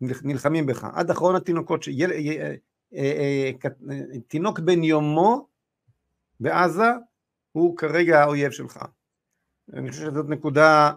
[0.00, 2.54] נלחמים בך, עד אחרון התינוקות, שיל, אה,
[2.94, 3.50] אה,
[3.90, 5.48] אה, תינוק בן יומו
[6.40, 6.90] בעזה
[7.52, 8.78] הוא כרגע האויב שלך.
[9.72, 10.92] אני חושב שזאת נקודה,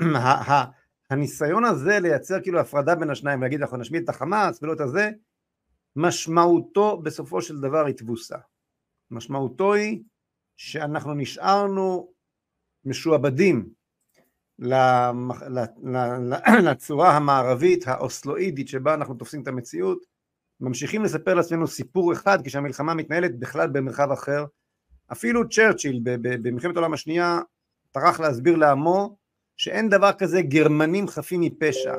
[1.10, 5.10] הניסיון הזה לייצר כאילו הפרדה בין השניים ולהגיד אנחנו נשמיד את החמאס ולא את הזה,
[5.96, 8.38] משמעותו בסופו של דבר היא תבוסה.
[9.10, 10.02] משמעותו היא
[10.56, 12.12] שאנחנו נשארנו
[12.84, 13.68] משועבדים
[16.68, 19.98] לצורה המערבית האוסלואידית שבה אנחנו תופסים את המציאות,
[20.60, 24.44] ממשיכים לספר לעצמנו סיפור אחד כשהמלחמה מתנהלת בכלל במרחב אחר.
[25.12, 27.40] אפילו צ'רצ'יל במלחמת העולם השנייה
[27.92, 29.16] טרח להסביר לעמו
[29.56, 31.94] שאין דבר כזה גרמנים חפים מפשע.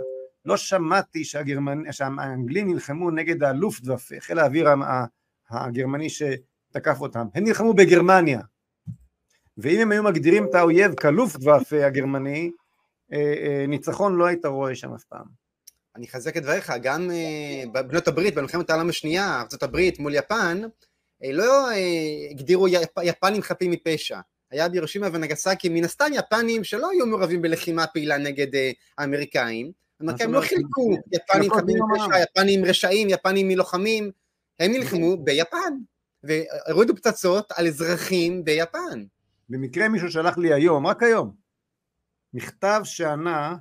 [0.45, 1.91] לא שמעתי שהגרמנ...
[1.91, 4.69] שהאנגלים נלחמו נגד הלופטוואפה, חיל האוויר
[5.49, 7.27] הגרמני שתקף אותם.
[7.35, 8.41] הם נלחמו בגרמניה.
[9.61, 12.51] ואם הם היו מגדירים את האויב כלופטוואפה הגרמני,
[13.13, 15.25] אה, אה, ניצחון לא היית רואה שם אף פעם.
[15.95, 20.61] אני אחזק את דבריך, גם אה, בבנות הברית, במלחמת העולם השנייה, הברית מול יפן,
[21.23, 21.69] לא
[22.31, 22.67] הגדירו
[23.03, 24.19] יפנים חפים מפשע.
[24.51, 28.47] היה בירושימה ונגסקי מן הסתם יפנים שלא היו מעורבים בלחימה פעילה נגד
[28.97, 29.71] האמריקאים.
[29.99, 34.11] האמריקאים לא חילקו יפנים חפים מפשע, יפנים רשעים, יפנים מלוחמים,
[34.59, 35.73] הם נלחמו ביפן,
[36.23, 39.03] והורידו פצצות על אזרחים ביפן.
[39.49, 41.35] במקרה מישהו שלח לי היום, רק היום,
[42.33, 43.55] מכתב שענה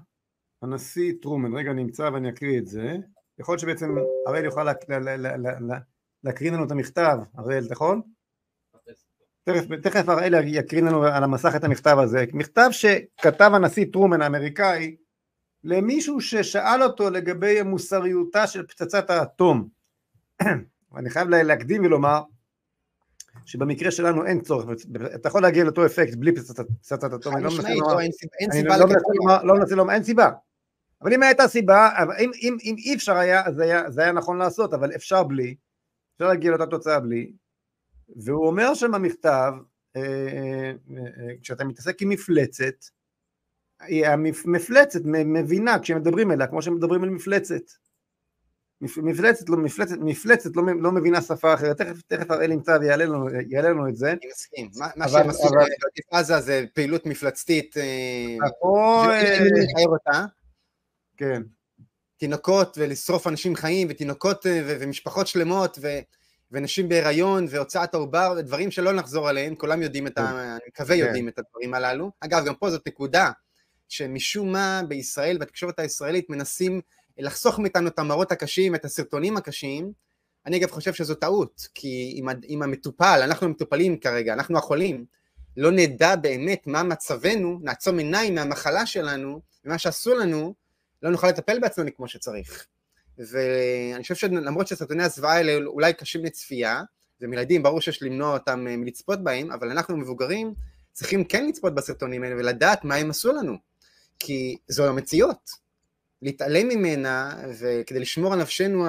[0.62, 2.96] הנשיא טרומן, רגע אני אמצא ואני אקריא את זה,
[3.38, 3.94] יכול להיות שבעצם
[4.26, 4.66] הראל יוכל
[6.24, 8.02] להקריא לנו את המכתב, הראל, נכון?
[9.44, 14.96] תכף, תכף הראל יקריא לנו על המסך את המכתב הזה, מכתב שכתב הנשיא טרומן האמריקאי
[15.64, 19.68] למישהו ששאל אותו לגבי מוסריותה של פצצת האטום.
[20.96, 22.22] אני חייב להקדים ולומר
[23.46, 24.66] שבמקרה שלנו אין צורך,
[25.14, 29.94] אתה יכול להגיע לאותו אפקט בלי פצצת אטום, אני לא מנסה לומר, לא מנסה לומר,
[29.94, 30.30] אין סיבה,
[31.02, 34.38] אבל אם הייתה סיבה, אם, אם, אם אי אפשר היה, אז היה, זה היה נכון
[34.38, 35.54] לעשות, אבל אפשר בלי,
[36.14, 37.32] אפשר להגיע לאותה תוצאה בלי,
[38.16, 39.52] והוא אומר שם במכתב,
[39.96, 42.84] אה, אה, אה, כשאתה מתעסק עם מפלצת,
[44.04, 47.62] המפלצת מבינה כשמדברים אליה כמו שמדברים על מפלצת,
[48.80, 53.28] מפלצת, לא, מפלצת, מפלצת לא, לא מבינה שפה אחרת, תכף, תכף הראל ימצא ויעלה לנו,
[53.62, 54.10] לנו את זה.
[54.10, 57.76] אני מסכים, מה, מה שהם עשו בעוטף עזה זה פעילות מפלצתית,
[59.86, 60.24] אותה.
[61.16, 61.42] כן.
[62.16, 65.88] תינוקות ולשרוף אנשים חיים ותינוקות אה, ומשפחות שלמות ו...
[66.52, 70.26] ונשים בהיריון והוצאת העובר, דברים שלא נחזור עליהם, כולם יודעים את ה...
[70.26, 70.36] כן.
[70.36, 71.02] אני מקווה כן.
[71.06, 72.10] יודעים את הדברים הללו.
[72.20, 73.30] אגב, גם פה זאת נקודה
[73.88, 76.80] שמשום מה בישראל, בתקשורת הישראלית, מנסים
[77.18, 79.92] לחסוך מאיתנו את המראות הקשים, את הסרטונים הקשים,
[80.46, 85.04] אני אגב חושב שזו טעות, כי אם המטופל, אנחנו המטופלים כרגע, אנחנו החולים,
[85.56, 90.54] לא נדע באמת מה מצבנו, נעצום עיניים מהמחלה שלנו, ומה שעשו לנו,
[91.02, 92.66] לא נוכל לטפל בעצמנו כמו שצריך.
[93.18, 96.82] ואני חושב שלמרות שסרטוני הזוועה האלה אולי קשים לצפייה,
[97.20, 100.54] ומילדים ברור שיש למנוע אותם אה, מלצפות בהם, אבל אנחנו מבוגרים
[100.92, 103.56] צריכים כן לצפות בסרטונים האלה ולדעת מה הם עשו לנו,
[104.18, 105.67] כי זו המציאות.
[106.22, 108.86] להתעלם ממנה, וכדי לשמור על נפשנו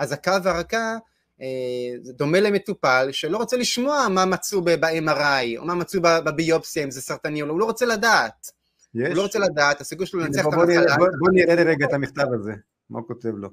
[0.00, 0.96] הזכה והרכה,
[1.40, 6.90] אה, זה דומה למטופל שלא רוצה לשמוע מה מצאו ב-MRI, או מה מצאו בביופסיה, אם
[6.90, 8.46] זה סרטני או לא, הוא לא רוצה לדעת.
[8.94, 9.08] יש?
[9.08, 10.96] הוא לא רוצה לדעת, הסיכוי שלו לנצח את המחלה.
[10.96, 12.52] בוא, בוא נראה רגע את המכתב הזה,
[12.90, 13.48] מה הוא כותב לו.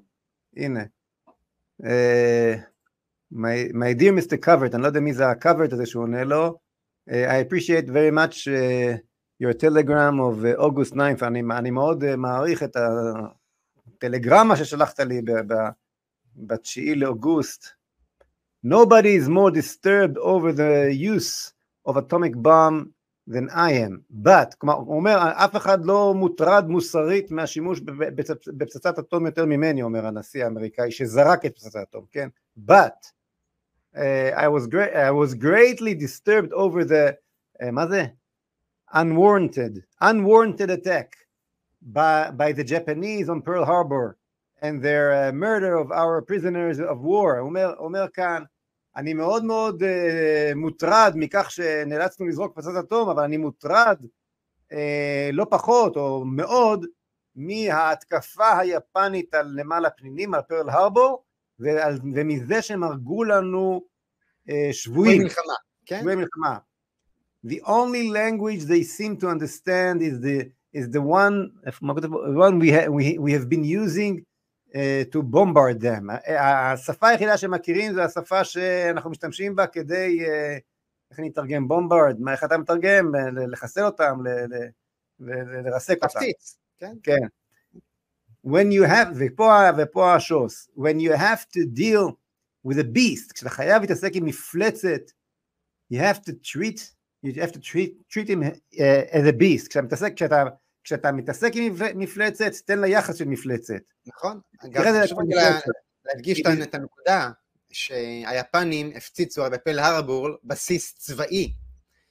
[0.57, 0.83] הנה.
[1.83, 2.57] Uh,
[3.31, 4.37] my, my dear Mr.
[4.45, 6.57] Covert, אני לא יודע מי זה ה-Covert הזה שהוא עונה לו,
[7.09, 8.97] uh, I appreciate very much uh,
[9.41, 12.77] your telegram of uh, August 9th, אני, אני מאוד uh, מעריך את
[13.87, 15.21] הטלגרמה ששלחת לי
[16.35, 17.65] ב-9 לאוגוסט.
[18.65, 21.53] Nobody is more disturbed over the use
[21.87, 22.93] of atomic bomb
[23.27, 27.79] than I am, but, כלומר, הוא אומר, אף אחד לא מוטרד מוסרית מהשימוש
[28.57, 32.29] בפצצת אטום יותר ממני, אומר הנשיא האמריקאי, שזרק את פצצת האטום, כן?
[32.67, 33.11] But,
[33.95, 33.99] uh,
[34.35, 37.15] I, was great, I was greatly disturbed over the,
[37.63, 38.05] uh, מה זה?
[38.93, 41.15] Unwarranted, unwarranted attack
[41.81, 44.17] by, by the Japanese on Pearl Harbor
[44.61, 47.39] and their uh, murder of our prisoners of war.
[47.39, 48.43] אומר, אומר כאן,
[48.95, 53.97] אני מאוד מאוד uh, מוטרד מכך שנאלצנו לזרוק פצצת אטום, אבל אני מוטרד
[54.71, 54.75] uh,
[55.33, 56.85] לא פחות או מאוד
[57.35, 61.23] מההתקפה היפנית על נמל הפנינים, על פרל הרבור,
[61.59, 63.81] ועל, ומזה שהם הרגו לנו
[64.47, 65.21] uh, שבויים.
[65.21, 65.53] מלחמה,
[65.85, 65.99] כן?
[65.99, 66.57] שבויי מלחמה.
[67.44, 71.52] The only language they seem to understand is the is the one,
[72.44, 74.26] one we, ha, we, we have been using
[74.74, 76.10] uh, to bombard them.
[76.38, 80.60] השפה היחידה שמכירים זה השפה שאנחנו משתמשים בה כדי, uh,
[81.10, 81.68] איך אני אתרגם?
[81.68, 83.12] בומברד, מה, איך אתה מתרגם?
[83.52, 84.18] לחסל אותם,
[85.64, 86.06] לרסק אותם.
[86.08, 86.94] תפציץ, כן?
[87.02, 87.26] כן.
[88.46, 92.12] When you have, ופה, ופה השוס, when you have to deal
[92.68, 95.10] with a beast, כשאתה חייב להתעסק עם מפלצת,
[95.92, 99.81] you have to treat you have to treat, treat him uh, as a beast, כשאתה
[99.81, 100.43] מתעסק, כשאתה,
[100.83, 103.81] כשאתה מתעסק עם מפלצת, תן לה יחס של מפלצת.
[104.07, 104.39] נכון,
[104.71, 105.19] גם חשוב
[106.05, 107.29] להדגיש את הנקודה,
[107.71, 111.53] שהיפנים הפציצו בפל הרבור בסיס צבאי.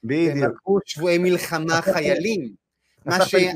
[0.05, 0.37] בדיוק.
[0.37, 2.55] הם לקחו שבויי מלחמה חיילים.
[3.07, 3.51] מה שעשה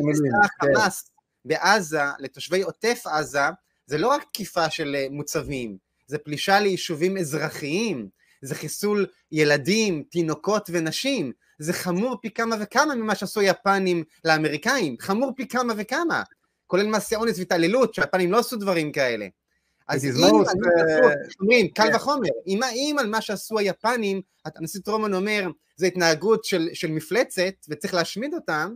[0.45, 1.11] החמאס
[1.45, 3.41] בעזה לתושבי עוטף עזה,
[3.87, 8.09] זה לא רק תקיפה של מוצבים, זה פלישה ליישובים אזרחיים,
[8.45, 15.33] זה חיסול ילדים, תינוקות ונשים, זה חמור פי כמה וכמה ממה שעשו היפנים לאמריקאים, חמור
[15.37, 16.23] פי כמה וכמה,
[16.67, 19.27] כולל מעשי אונס והתעללות, שהיפנים לא עשו דברים כאלה.
[19.89, 20.25] אז אם,
[21.41, 21.97] אומרים, קל כן.
[21.97, 27.95] וחומר, אם על מה שעשו היפנים, הנשיא טרומן אומר, זה התנהגות של, של מפלצת וצריך
[27.95, 28.75] להשמיד אותם,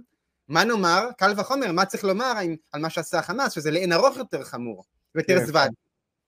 [0.48, 2.32] מה נאמר, קל וחומר, מה צריך לומר
[2.72, 5.68] על מה שעשה החמאס, שזה לאין ארוך יותר חמור, ויותר כן.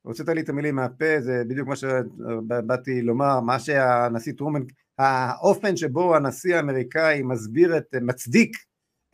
[0.03, 4.63] הוצאת לי את המילים מהפה, זה בדיוק מה שבאתי לומר, מה שהנשיא טרומן,
[4.99, 8.57] האופן שבו הנשיא האמריקאי מסביר את, מצדיק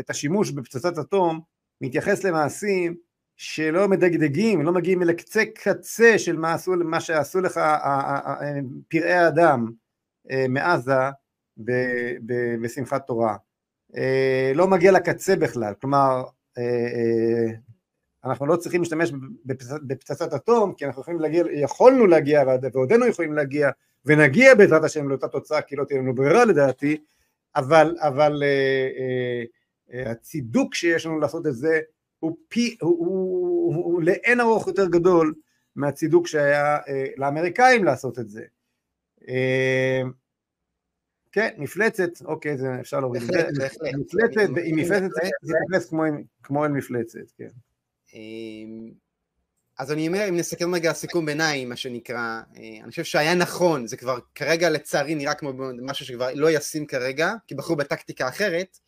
[0.01, 1.41] את השימוש בפצצת אטום,
[1.81, 2.95] מתייחס למעשים
[3.37, 7.61] שלא מדגדגים, לא מגיעים אל קצה קצה של מה, עשו, מה שעשו לך
[8.89, 9.71] פראי האדם
[10.31, 11.11] אה, מעזה
[12.61, 13.37] בשמחת תורה.
[13.97, 16.25] אה, לא מגיע לקצה בכלל, כלומר
[16.59, 17.53] אה,
[18.27, 19.13] אנחנו לא צריכים להשתמש
[19.83, 23.71] בפצצת אטום, כי אנחנו יכולים להגיע, יכולנו להגיע ועודנו יכולים להגיע,
[24.05, 26.97] ונגיע בעזרת השם לאותה תוצאה, כי לא תהיה לנו ברירה לדעתי,
[27.57, 29.45] אבל, אבל אה, אה,
[29.93, 31.81] אה, הצידוק שיש לנו לעשות את זה
[32.19, 35.35] הוא, פי, הוא, הוא, הוא, הוא לאין ארוך יותר גדול
[35.77, 38.45] מהצידוק שהיה אה, לאמריקאים לעשות את זה.
[39.29, 40.03] אה,
[41.33, 45.09] כן, מפלצת, אוקיי, זה אפשר להוריד את זה, מפלצת, עם מפלצת
[45.43, 45.93] זה יתייחס
[46.43, 47.49] כמו אל מפלצת, כן.
[48.17, 48.91] אמ,
[49.79, 53.87] אז אני אומר, אם נסכם רגע סיכום ביניים, מה שנקרא, אה, אני חושב שהיה נכון,
[53.87, 55.53] זה כבר כרגע לצערי נראה כמו
[55.83, 58.79] משהו שכבר לא ישים כרגע, כי בחרו בטקטיקה אחרת,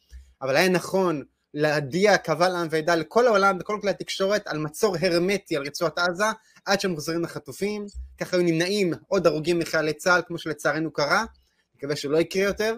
[0.42, 1.22] אבל היה נכון
[1.54, 6.24] להדיע קבל עם ועדה לכל העולם, בכל כלי התקשורת, על מצור הרמטי על רצועת עזה,
[6.64, 7.86] עד שהם חוזרים לחטופים,
[8.18, 11.24] ככה היו נמנעים עוד הרוגים מחיילי צה"ל, כמו שלצערנו קרה,
[11.76, 12.74] מקווה שלא יקרה יותר,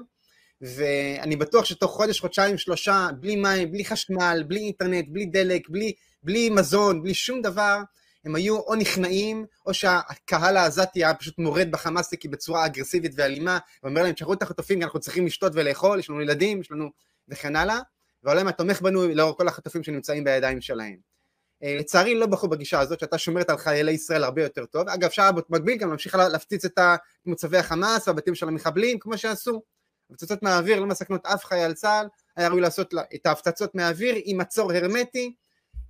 [0.61, 5.93] ואני בטוח שתוך חודש, חודשיים, שלושה, בלי מים, בלי חשמל, בלי אינטרנט, בלי דלק, בלי
[6.23, 7.79] בלי מזון, בלי שום דבר,
[8.25, 14.03] הם היו או נכנעים, או שהקהל העזתי היה פשוט מורד בחמאסטיקי בצורה אגרסיבית ואלימה, ואומר
[14.03, 16.91] להם, תשחררו את החטופים, אנחנו צריכים לשתות ולאכול, יש לנו ילדים, יש לנו...
[17.29, 17.79] וכן הלאה,
[18.23, 20.97] והעולם התומך בנו לאור כל החטופים שנמצאים בידיים שלהם.
[21.63, 24.89] אה, לצערי לא בחרו בגישה הזאת שאתה שומרת על חיילי ישראל הרבה יותר טוב.
[24.89, 26.79] אגב, אפשר במקביל גם להמשיך להפציץ את
[27.27, 29.63] מוצבי החמאס והבתים של המחבלים, כמו שעשו.
[30.11, 32.07] הפצצות מהאוויר לא מסכנות אף חייל צה"ל,
[32.37, 35.35] היה ראוי לעשות את ההפצצות מהאוויר עם מצור הרמטי,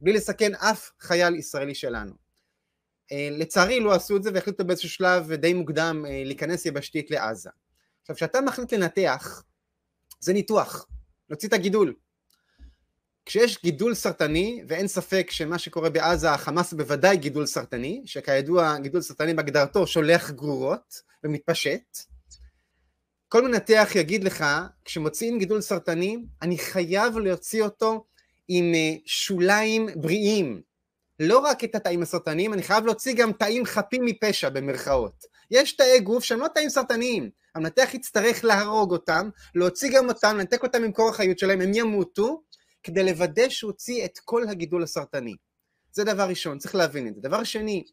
[0.00, 2.12] בלי לסכן אף חייל ישראלי שלנו.
[3.12, 7.50] אה, לצערי לא עשו את זה והחליטו באיזשהו שלב די מוקדם אה, להיכנס יבשתית לעזה.
[8.02, 9.42] עכשיו כשאתה מחליט לנתח,
[10.20, 10.86] זה ניתוח,
[11.30, 11.94] להוציא את הגידול.
[13.26, 19.34] כשיש גידול סרטני, ואין ספק שמה שקורה בעזה, החמאס בוודאי גידול סרטני, שכידוע גידול סרטני
[19.34, 21.98] בהגדרתו שולח גרורות ומתפשט,
[23.28, 24.44] כל מנתח יגיד לך,
[24.84, 28.06] כשמוציאים גידול סרטני, אני חייב להוציא אותו
[28.52, 30.62] עם אה, שוליים בריאים.
[31.20, 35.24] לא רק את התאים הסרטניים, אני חייב להוציא גם תאים חפים מפשע במרכאות.
[35.50, 40.62] יש תאי גוף שהם לא תאים סרטניים, המנתח יצטרך להרוג אותם, להוציא גם אותם, לנתק
[40.62, 42.42] אותם כור החיות שלהם, הם ימותו,
[42.82, 45.34] כדי לוודא שהוא הוציא את כל הגידול הסרטני.
[45.92, 47.20] זה דבר ראשון, צריך להבין את זה.
[47.20, 47.84] דבר שני,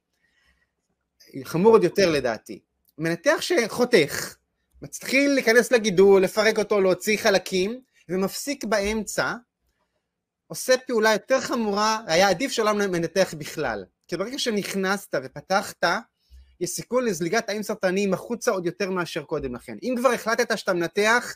[1.44, 2.60] חמור עוד יותר לדעתי,
[2.98, 4.36] מנתח שחותך,
[4.82, 9.34] מתחיל להיכנס לגידול, לפרק אותו, להוציא חלקים, ומפסיק באמצע,
[10.48, 13.86] עושה פעולה יותר חמורה, היה עדיף שלא מנתח בכלל.
[14.08, 15.84] כי ברגע שנכנסת ופתחת,
[16.60, 19.78] יש סיכוי לזליגת תאים סרטניים החוצה עוד יותר מאשר קודם לכן.
[19.84, 21.36] אם כבר החלטת שאתה מנתח,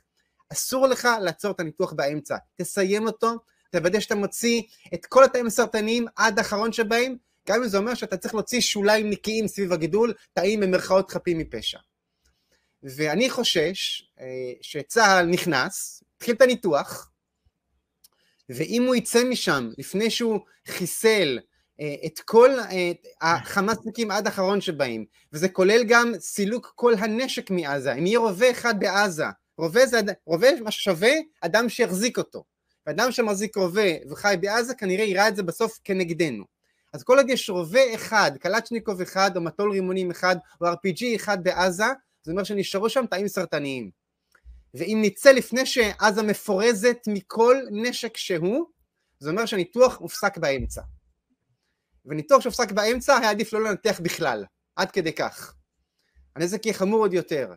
[0.52, 2.38] אסור לך לעצור את הניתוח באמצע.
[2.56, 3.36] תסיים אותו,
[3.72, 4.62] תוודא שאתה מוציא
[4.94, 7.16] את כל התאים הסרטניים עד האחרון שבהם,
[7.48, 11.80] גם אם זה אומר שאתה צריך להוציא שוליים נקיים סביב הגידול, תאים במרכאות חפים מפשע.
[12.84, 14.26] ואני חושש אה,
[14.62, 17.11] שצה"ל נכנס, התחיל את הניתוח,
[18.56, 21.40] ואם הוא יצא משם לפני שהוא חיסל
[21.82, 27.94] אה, את כל אה, החמאסניקים עד האחרון שבהם, וזה כולל גם סילוק כל הנשק מעזה,
[27.94, 29.26] אם יהיה רובה אחד בעזה,
[29.58, 31.12] רובה זה רובה מה ששווה
[31.42, 32.44] אדם שיחזיק אותו,
[32.88, 36.44] ואדם שמחזיק רובה וחי בעזה כנראה יראה את זה בסוף כנגדנו.
[36.94, 41.44] אז כל עוד יש רובה אחד, קלצ'ניקוב אחד, או מטול רימונים אחד, או RPG אחד
[41.44, 41.86] בעזה,
[42.24, 44.01] זה אומר שנשארו שם תאים סרטניים.
[44.74, 48.66] ואם נצא לפני שעזה מפורזת מכל נשק שהוא,
[49.20, 50.82] זה אומר שהניתוח הופסק באמצע.
[52.06, 55.56] וניתוח שהופסק באמצע היה עדיף לא לנתח בכלל, עד כדי כך.
[56.36, 57.54] הנזק יהיה חמור עוד יותר.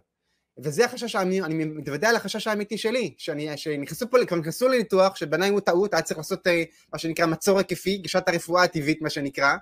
[0.58, 5.16] וזה החשש האמיתי, אני מתוודע על החשש האמיתי שלי, שאני, שנכנסו פה, כבר נכנסו לניתוח,
[5.16, 9.10] שבעיניי הוא טעות, היה צריך לעשות אה, מה שנקרא מצור היקפי, גישת הרפואה הטבעית מה
[9.10, 9.56] שנקרא,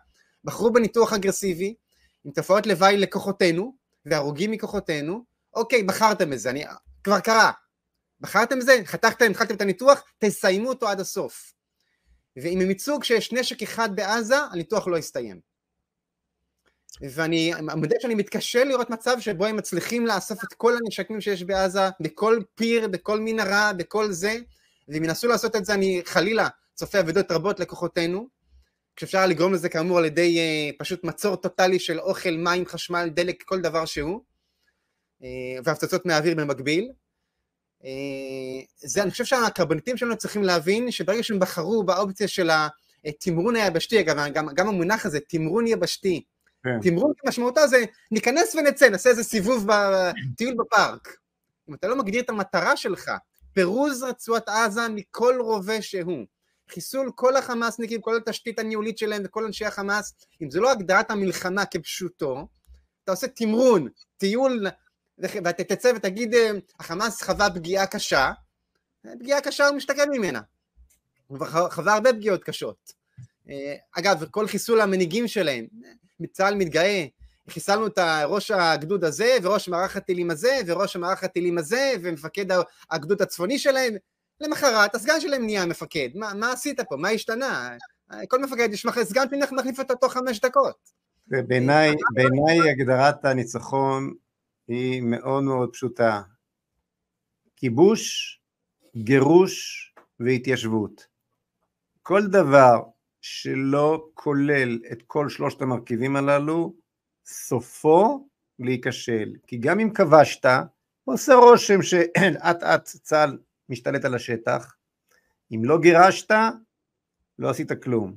[0.45, 1.75] בחרו בניתוח אגרסיבי,
[2.25, 3.75] עם תופעות לוואי לכוחותינו,
[4.07, 6.65] והרוגים מכוחותינו, אוקיי, בחרתם בזה, אני,
[7.05, 7.53] כבר קרה,
[8.21, 11.53] בחרתם בזה, חתכתם, התחלתם את הניתוח, תסיימו אותו עד הסוף.
[12.37, 15.41] ואם הם יצאו כשיש נשק אחד בעזה, הניתוח לא יסתיים.
[17.01, 21.89] ואני מודה שאני מתקשה לראות מצב שבו הם מצליחים לאסוף את כל הנשקים שיש בעזה,
[22.01, 24.37] בכל פיר, בכל מנהרה, בכל זה,
[24.89, 28.29] ואם ינסו לעשות את זה אני חלילה צופה אבדות רבות לכוחותינו,
[28.97, 33.43] כשאפשר לגרום לזה כאמור על ידי uh, פשוט מצור טוטאלי של אוכל, מים, חשמל, דלק,
[33.47, 34.21] כל דבר שהוא,
[35.65, 36.91] והפצצות מהאוויר במקביל.
[37.83, 37.87] Uh,
[38.77, 42.51] זה, אני חושב שהקרבניטים שלנו צריכים להבין שברגע שהם בחרו באופציה של
[43.05, 46.23] התמרון היבשתי, אגב, גם, גם המונח הזה, תמרון יבשתי,
[46.65, 46.81] כן.
[46.83, 51.17] תמרון כמשמעותה זה ניכנס ונצא, נעשה איזה סיבוב בטיול בפארק.
[51.69, 53.11] אם אתה לא מגדיר את המטרה שלך,
[53.53, 56.27] פירוז רצועת עזה מכל רובה שהוא,
[56.71, 61.67] חיסול כל החמאסניקים, כל התשתית הניהולית שלהם וכל אנשי החמאס, אם זה לא הגדרת המלחמה
[61.67, 62.47] כפשוטו,
[63.05, 64.67] אתה עושה תמרון, טיול,
[65.19, 68.33] ואתה תצא ותגיד, אה, החמאס חווה פגיעה קשה,
[69.19, 70.41] פגיעה קשה הוא משתקם ממנה.
[71.27, 71.39] הוא
[71.71, 72.93] חווה הרבה פגיעות קשות.
[73.49, 75.67] אה, אגב, כל חיסול המנהיגים שלהם,
[76.33, 77.07] צה"ל מתגאה,
[77.49, 82.47] חיסלנו את ראש הגדוד הזה, וראש מערך הטילים הזה, וראש מערך הטילים הזה, ומפקד
[82.91, 83.95] הגדוד הצפוני שלהם,
[84.41, 87.77] למחרת הסגן שלהם נהיה מפקד, מה, מה עשית פה, מה השתנה?
[88.29, 91.03] כל מפקד יש סגן פינך מחליף אותו תוך חמש דקות.
[91.27, 94.13] בעיניי, בעיניי הגדרת הניצחון
[94.69, 96.23] היא מאוד מאוד פשוטה.
[97.57, 98.41] כיבוש,
[98.97, 101.07] גירוש והתיישבות.
[102.03, 102.83] כל דבר
[103.21, 106.75] שלא כולל את כל שלושת המרכיבים הללו,
[107.27, 109.33] סופו להיכשל.
[109.47, 110.47] כי גם אם כבשת,
[111.05, 114.75] עושה רושם שאט אט צה"ל משתלט על השטח,
[115.55, 116.35] אם לא גירשת,
[117.39, 118.17] לא עשית כלום.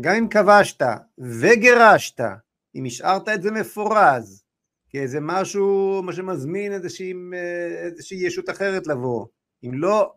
[0.00, 0.82] גם אם כבשת
[1.18, 2.20] וגירשת,
[2.74, 4.41] אם השארת את זה מפורז,
[4.92, 7.12] כאיזה משהו, מה שמזמין איזושהי,
[7.84, 9.26] איזושהי ישות אחרת לבוא,
[9.64, 10.14] אם לא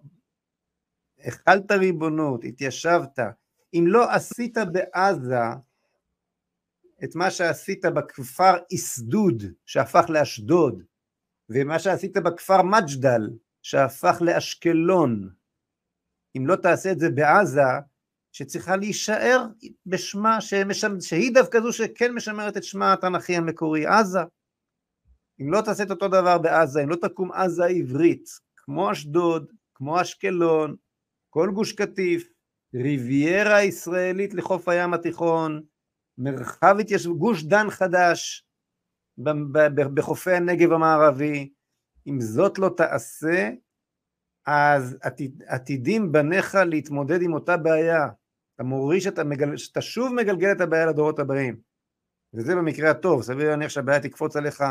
[1.20, 3.20] החלת ריבונות, התיישבת,
[3.74, 5.46] אם לא עשית בעזה
[7.04, 10.84] את מה שעשית בכפר איסדוד שהפך לאשדוד
[11.50, 13.30] ומה שעשית בכפר מג'דל
[13.62, 15.30] שהפך לאשקלון
[16.38, 17.62] אם לא תעשה את זה בעזה
[18.32, 19.46] שצריכה להישאר
[19.86, 21.00] בשמה שמשמ...
[21.00, 24.20] שהיא דווקא זו שכן משמרת את שמה התנ"כי המקורי עזה
[25.42, 30.02] אם לא תעשה את אותו דבר בעזה אם לא תקום עזה עברית כמו אשדוד כמו
[30.02, 30.76] אשקלון
[31.30, 32.30] כל גוש קטיף
[32.76, 35.62] ריביירה ישראלית לחוף הים התיכון,
[36.18, 38.46] מרחב התיישבות, גוש דן חדש
[39.94, 41.54] בחופי הנגב המערבי,
[42.08, 43.50] אם זאת לא תעשה,
[44.46, 48.08] אז עתיד, עתידים בניך להתמודד עם אותה בעיה.
[48.56, 51.60] אתה מוריש, אתה, מגל, אתה שוב מגלגל את הבעיה לדורות הבאים.
[52.34, 54.64] וזה במקרה הטוב, סביר להניח שהבעיה תקפוץ עליך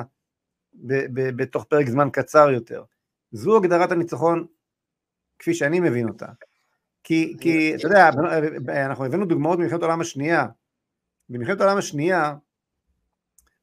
[0.75, 2.85] ב, ב, בתוך פרק זמן קצר יותר.
[3.33, 4.47] זו הגדרת הניצחון
[5.39, 6.27] כפי שאני מבין אותה.
[7.05, 8.09] כי, כי אתה יודע,
[8.87, 10.46] אנחנו הבאנו דוגמאות ממלחמת העולם השנייה.
[11.29, 12.35] במלחמת העולם השנייה,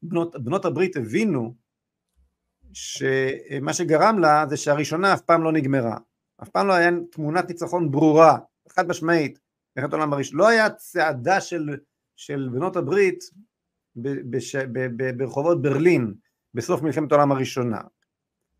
[0.02, 1.54] בנות, בנות הברית הבינו
[2.72, 5.96] שמה שגרם לה זה שהראשונה אף פעם לא נגמרה.
[6.42, 9.38] אף פעם לא היה תמונת ניצחון ברורה, חד משמעית,
[9.76, 10.38] במלחמת העולם הראשון.
[10.38, 11.76] לא היה צעדה של,
[12.16, 13.24] של בנות הברית
[14.30, 14.56] בש,
[15.16, 16.14] ברחובות ברלין
[16.54, 17.80] בסוף מלחמת העולם הראשונה.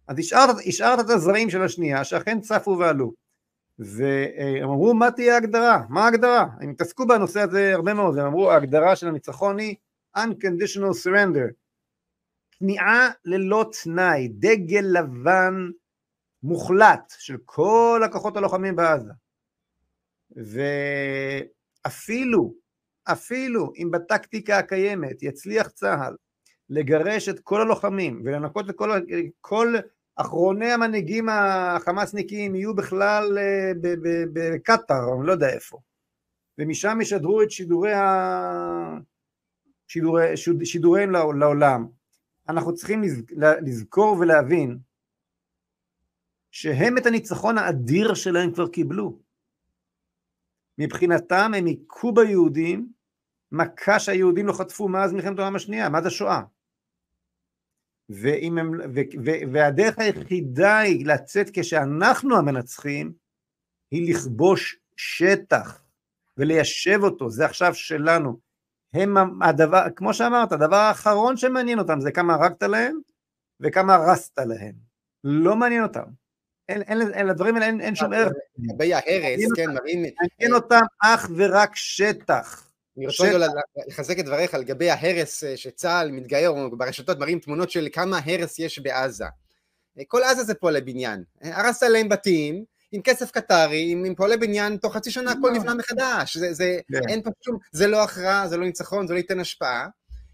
[0.09, 3.13] אז השארת, השארת את הזרעים של השנייה שאכן צפו ועלו.
[3.79, 6.47] והם אמרו מה תהיה ההגדרה, מה ההגדרה?
[6.61, 9.77] הם התעסקו בנושא הזה הרבה מאוד, הם אמרו ההגדרה של הניצחון היא
[10.17, 11.53] unconditional surrender,
[12.51, 15.71] כניעה ללא תנאי, דגל לבן
[16.43, 19.13] מוחלט של כל הכוחות הלוחמים בעזה.
[21.87, 22.55] ואפילו,
[23.05, 26.17] אפילו אם בטקטיקה הקיימת יצליח צה"ל
[26.71, 28.91] לגרש את כל הלוחמים ולנקות את כל,
[29.41, 29.75] כל
[30.17, 33.73] אחרוני המנהיגים החמאסניקים יהיו בכלל אה,
[34.33, 35.79] בקטאר, אני לא יודע איפה,
[36.59, 38.99] ומשם ישדרו את שידורי ה...
[39.89, 41.87] שידורי, שידוריהם לעולם.
[42.49, 43.03] אנחנו צריכים
[43.63, 44.79] לזכור ולהבין
[46.51, 49.19] שהם את הניצחון האדיר שלהם כבר קיבלו.
[50.79, 52.93] מבחינתם הם היכו ביהודים
[53.53, 56.43] מכה שהיהודים לא חטפו מאז מלחמת העולם השנייה, מאז השואה.
[58.09, 63.13] ואם הם, ו, ו, והדרך היחידה היא לצאת כשאנחנו המנצחים,
[63.91, 65.85] היא לכבוש שטח
[66.37, 68.39] וליישב אותו, זה עכשיו שלנו.
[68.95, 72.99] הם הדבר, כמו שאמרת, הדבר האחרון שמעניין אותם זה כמה הרגת להם
[73.61, 74.75] וכמה הרסת להם.
[75.25, 76.05] לא מעניין אותם.
[76.69, 78.33] אין, אין, אין, לדברים האלה אין, אין שום ערך.
[78.59, 80.03] לגבי ההרס, כן, מראים...
[80.03, 82.72] מעניין אותם אך ורק שטח.
[82.97, 83.47] אני רוצה רגע
[83.89, 88.79] לחזק את דבריך לגבי ההרס אה, שצה"ל מתגייר, ברשתות מראים תמונות של כמה הרס יש
[88.79, 89.25] בעזה.
[89.99, 91.25] אה, כל עזה זה פועלי בניין.
[91.45, 95.53] אה, הרסת להם בתים, עם כסף קטרי, עם, עם פועלי בניין, תוך חצי שנה הכל
[95.53, 96.37] נבנה מחדש.
[96.37, 97.01] זה, זה, yeah.
[97.01, 97.09] כן.
[97.09, 99.89] אין פה שום, זה לא הכרעה, זה לא ניצחון, זה לא ייתן השפעה.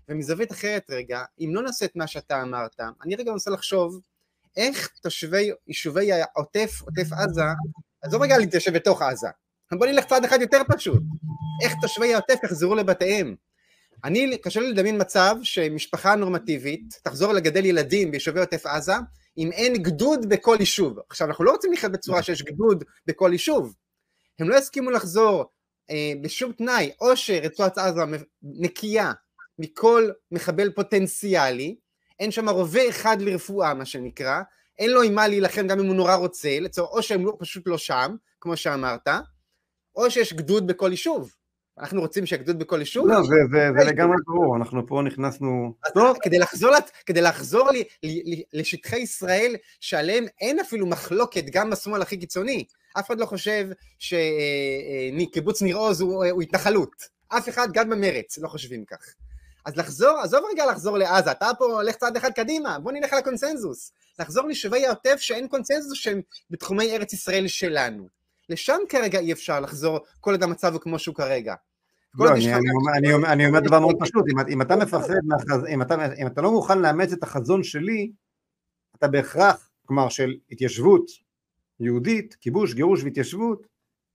[0.08, 4.00] ומזווית אחרת רגע, אם לא נעשה את מה שאתה אמרת, אני רגע מנסה לחשוב
[4.56, 7.42] איך תושבי יישובי העוטף, עוטף עזה,
[8.02, 9.28] עזוב רגע להתיישב בתוך עזה,
[9.72, 11.02] בוא נלך צעד אחד יותר פשוט,
[11.62, 13.34] איך תושבי העוטף יחזרו לבתיהם.
[14.04, 18.94] אני, קשה לי לדמיין מצב שמשפחה נורמטיבית תחזור לגדל ילדים ביישובי עוטף עזה
[19.38, 20.98] אם אין גדוד בכל יישוב.
[21.10, 23.74] עכשיו, אנחנו לא רוצים לחיות בצורה שיש גדוד בכל יישוב.
[24.38, 25.44] הם לא יסכימו לחזור
[25.90, 28.00] אה, בשום תנאי, או שרצועת עזה
[28.42, 29.12] נקייה
[29.58, 31.76] מכל מחבל פוטנציאלי,
[32.20, 34.42] אין שם רובה אחד לרפואה, מה שנקרא,
[34.78, 37.66] אין לו עם מה להילחם גם אם הוא נורא רוצה, לצור, או שהם לא, פשוט
[37.66, 39.08] לא שם, כמו שאמרת,
[39.96, 41.34] או שיש גדוד בכל יישוב.
[41.80, 43.08] אנחנו רוצים שהגדוד בכל יישוב?
[43.08, 45.74] לא, זה, זה, זה לגמרי ברור, אנחנו פה נכנסנו...
[45.94, 46.16] טוב.
[46.22, 46.70] כדי לחזור,
[47.06, 52.64] כדי לחזור לי, לי, לשטחי ישראל, שעליהם אין אפילו מחלוקת, גם בשמאל הכי קיצוני.
[52.98, 53.68] אף אחד לא חושב
[53.98, 57.18] שקיבוץ ניר עוז הוא, הוא התנחלות.
[57.28, 59.14] אף אחד, גם במרץ, לא חושבים כך.
[59.64, 63.18] אז לחזור, עזוב רגע לחזור לעזה, אתה פה הולך צעד אחד קדימה, בוא נלך על
[63.18, 63.92] הקונסנזוס.
[64.18, 66.20] לחזור ליישובי העוטף שאין קונסנזוס שהם
[66.50, 68.17] בתחומי ארץ ישראל שלנו.
[68.48, 71.54] לשם כרגע אי אפשר לחזור כל עוד המצב הוא כמו שהוא כרגע.
[72.14, 72.68] לא, אני, אני,
[72.98, 75.64] אני, אומר, אני אומר דבר מאוד פשוט, אם, אם אתה מפחד, מהחז...
[75.74, 78.12] אם, אתה, אם אתה לא מוכן לאמץ את החזון שלי,
[78.96, 81.06] אתה בהכרח, כלומר של התיישבות
[81.80, 83.66] יהודית, כיבוש, גירוש והתיישבות,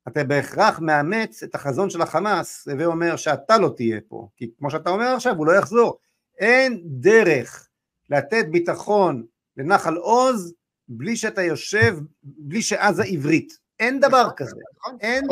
[0.08, 4.90] אתה בהכרח מאמץ את החזון של החמאס, ואומר שאתה לא תהיה פה, כי כמו שאתה
[4.90, 6.00] אומר עכשיו, הוא לא יחזור.
[6.38, 7.68] אין דרך
[8.10, 9.26] לתת ביטחון
[9.58, 10.54] לנחל עוז
[10.88, 13.63] בלי שאתה יושב, בלי שעזה עברית.
[13.80, 14.56] אין דבר נכון, כזה.
[14.78, 14.98] נכון.
[15.02, 15.24] אין,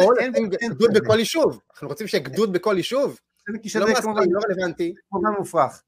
[0.61, 1.59] אין גדוד בכל יישוב.
[1.73, 3.19] אנחנו רוצים שיהיה גדוד בכל יישוב.
[3.47, 4.93] לא מספיק, לא רלוונטי.
[5.09, 5.83] כמובן מופרך.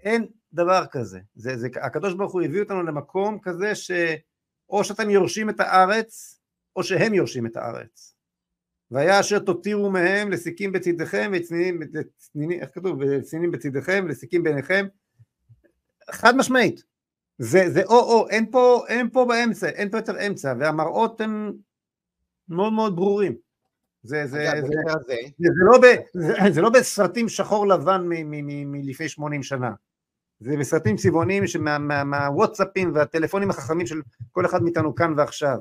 [0.00, 1.20] אין דבר כזה.
[1.34, 6.40] זה, זה, הקדוש ברוך הוא הביא אותנו למקום כזה שאו שאתם יורשים את הארץ,
[6.76, 8.14] או שהם יורשים את הארץ.
[8.90, 11.80] והיה אשר תותירו מהם לסיקים בצדיכם וצנינים,
[12.50, 12.98] איך כתוב?
[13.00, 14.86] וצנינים בצדיכם ולסיקים בעיניכם.
[16.10, 16.82] חד משמעית.
[17.38, 21.52] זה, זה או או, אין פה, אין פה באמצע, אין פה יותר אמצע, והמראות הם
[22.48, 23.34] מאוד מאוד ברורים.
[24.02, 24.76] זה, זה, זה, זה,
[25.06, 25.84] זה, זה, לא ב,
[26.14, 28.02] זה, זה לא בסרטים שחור לבן
[28.66, 29.70] מלפני 80 שנה,
[30.40, 31.44] זה בסרטים צבעוניים
[32.04, 34.00] מהוואטסאפים והטלפונים החכמים של
[34.32, 35.58] כל אחד מאיתנו כאן ועכשיו.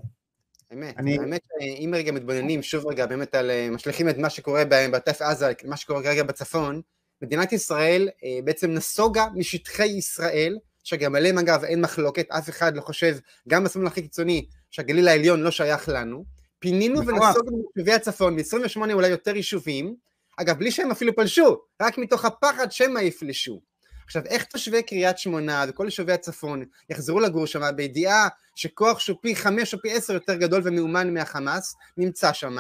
[0.74, 1.20] אמת, אני...
[1.20, 5.52] האמת שאם רגע מתבוננים שוב רגע באמת על, אה, משליכים את מה שקורה בעוטף עזה,
[5.66, 6.82] מה שקורה כרגע בצפון,
[7.22, 12.82] מדינת ישראל אה, בעצם נסוגה משטחי ישראל, שגם עליהם אגב אין מחלוקת, אף אחד לא
[12.82, 13.18] חושב,
[13.48, 16.26] גם בשמאל הכי קיצוני, שהגליל העליון לא שייך לנו,
[16.64, 19.95] פינינו ונסוגנו מיישובי הצפון, ב-28 אולי יותר יישובים,
[20.38, 23.61] אגב בלי שהם אפילו פלשו, רק מתוך הפחד שמא יפלשו.
[24.05, 29.36] עכשיו איך תושבי קריית שמונה וכל יישובי הצפון יחזרו לגור שם בידיעה שכוח שהוא פי
[29.36, 32.57] חמש או פי עשר יותר גדול ומאומן מהחמאס נמצא שם,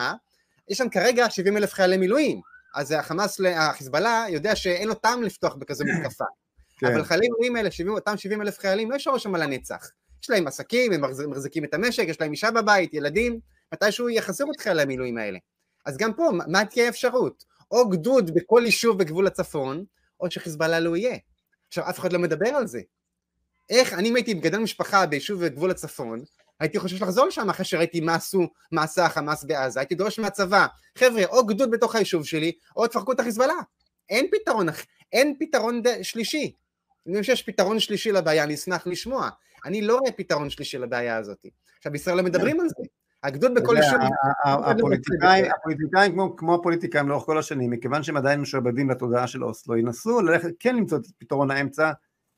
[0.69, 2.41] יש שם כרגע 70 אלף חיילי מילואים,
[2.75, 6.25] אז החמאס, החיזבאללה יודע שאין לו טעם לפתוח בכזו מתקפה,
[6.79, 6.87] כן.
[6.87, 9.89] אבל חיילי מילואים האלה, 70, אותם 70 אלף חיילים לא יישארו שם לנצח,
[10.23, 13.39] יש להם עסקים, הם מחזיקים את המשק, יש להם אישה בבית, ילדים,
[13.73, 15.39] מתישהו יחזרו את חיילי המילואים האלה.
[15.85, 17.43] אז גם פה, מה תהיה האפשרות?
[17.71, 19.85] או גדוד בכל יישוב בגבול הצפון,
[20.19, 21.17] או שחיזבאללה לא יהיה.
[21.67, 22.81] עכשיו, אף אחד לא מדבר על זה.
[23.69, 26.23] איך, אני אם הייתי מגדל משפחה ביישוב בגבול הצפון,
[26.59, 30.67] הייתי חושש לחזור לשם אחרי שראיתי מה עשו, מה עשה החמאס בעזה, הייתי דורש מהצבא,
[30.97, 33.53] חבר'ה, או גדוד בתוך היישוב שלי, או תפרקו את החיזבאללה.
[34.09, 34.67] אין פתרון,
[35.13, 36.01] אין פתרון ד...
[36.01, 36.55] שלישי.
[37.07, 39.29] אם יש פתרון שלישי לבעיה, אני אשמח לשמוע.
[39.65, 41.45] אני לא רואה פתרון שלישי לבעיה הזאת.
[41.77, 42.83] עכשיו, בישראל לא מדברים על זה.
[43.23, 43.99] הגדוד בכל יישוב...
[45.55, 50.49] הפוליטיקאים כמו הפוליטיקאים לאורך כל השנים, מכיוון שהם עדיין משועבדים לתודעה של אוסלו, ינסו ללכת,
[50.59, 51.91] כן למצוא את פתרון האמצע,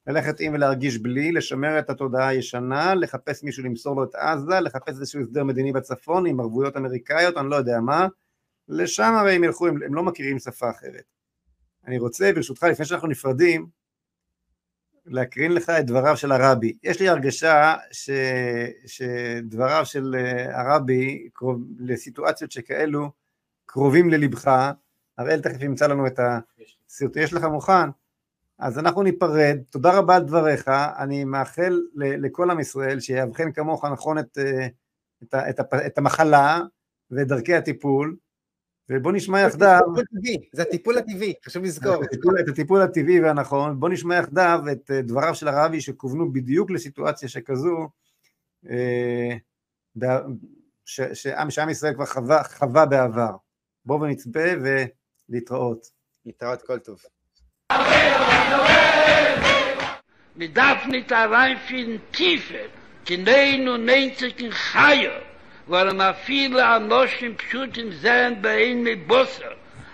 [0.08, 4.90] ללכת עם ולהרגיש בלי, לשמר את התודעה הישנה, לחפש מישהו למסור לו את עזה, לחפש
[4.90, 8.08] איזשהו הסדר מדיני בצפון עם ערבויות אמריקאיות, אני לא יודע מה,
[8.68, 11.04] לשם הרי הם ילכו, הם, הם לא מכירים שפה אחרת.
[11.88, 13.68] אני רוצה ברשותך לפני שאנחנו נפרדים,
[15.06, 16.78] להקרין לך את דבריו של הרבי.
[16.84, 18.10] יש לי הרגשה ש,
[18.86, 23.12] שדבריו של אה, הרבי קרוב, לסיטואציות שכאלו
[23.66, 24.72] קרובים ללבך,
[25.18, 27.90] הראל תכף ימצא לנו את הסרטון, יש לך מוכן?
[28.60, 34.20] אז אנחנו ניפרד, תודה רבה על דבריך, אני מאחל לכל עם ישראל שיאבחן כמוך נכון
[34.20, 34.68] את, אה,
[35.24, 36.62] את, את, את המחלה
[37.12, 38.16] ואת דרכי הטיפול,
[38.90, 39.80] ובוא נשמע יחדיו...
[40.54, 42.04] זה הטיפול הטבעי, חשוב לזכור.
[42.40, 47.30] את הטיפול הטבעי והנכון, בוא נשמע יחדיו את אה, דבריו של הרבי שכוונו בדיוק לסיטואציה
[47.30, 47.90] שכזו,
[48.70, 49.38] אה,
[51.50, 53.36] שעם ישראל כבר חווה, בעבר.
[53.86, 54.40] בואו ונצפה
[55.30, 55.96] ולהתראות.
[56.26, 57.02] להתראות כל טוב.
[60.38, 62.66] Nicht reinfinden tiefer,
[63.06, 65.16] kinein und neinzigen Chaya,
[65.68, 69.44] weil man viele Anoschen pschuten sehen bei ihnen mit Bosse,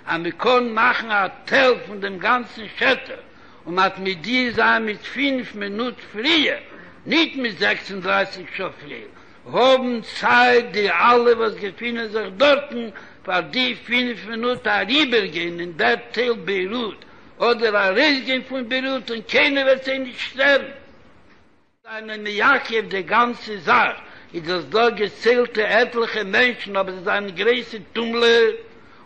[0.05, 3.19] aber wir können machen ein Teil von dem ganzen Schätter
[3.65, 6.59] und hat mit dir sein mit fünf Minuten früher,
[7.05, 9.09] nicht mit 36 schon früher.
[9.45, 12.71] Hoben Zeit, die alle, was gefunden sich dort,
[13.23, 16.97] für die fünf Minuten rübergehen in der Teil Beirut,
[17.39, 20.73] oder ein Riesgen von Beirut und keiner wird sie nicht sterben.
[21.83, 23.95] Eine Jakob, die ganze Sache,
[24.33, 27.81] ist das da gezählte etliche Menschen, aber es ist eine große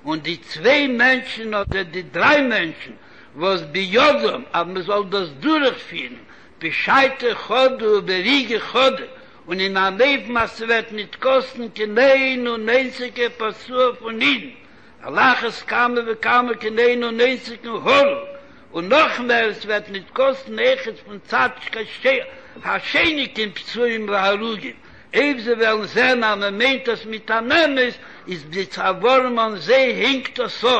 [0.03, 2.97] und die zwei Menschen oder die drei Menschen,
[3.33, 6.19] wo es bei Jodom, aber man soll das durchführen,
[6.59, 9.09] bescheite Chode und beriege Chode,
[9.47, 14.53] und in einem Leben, was wird nicht kosten, kein und einzige Passur von ihnen,
[15.01, 18.27] Allah es kam und kam kein und einzige Hol,
[18.71, 22.25] und noch mehr, es wird nicht kosten, echt von Zatschka Shea,
[22.63, 24.75] Hashenik im Psuim Raharugim,
[25.15, 27.93] Eib ze wel sehen, am er meint das mit der Nemes,
[28.33, 30.77] ist die Zavorm an See hinkt das so.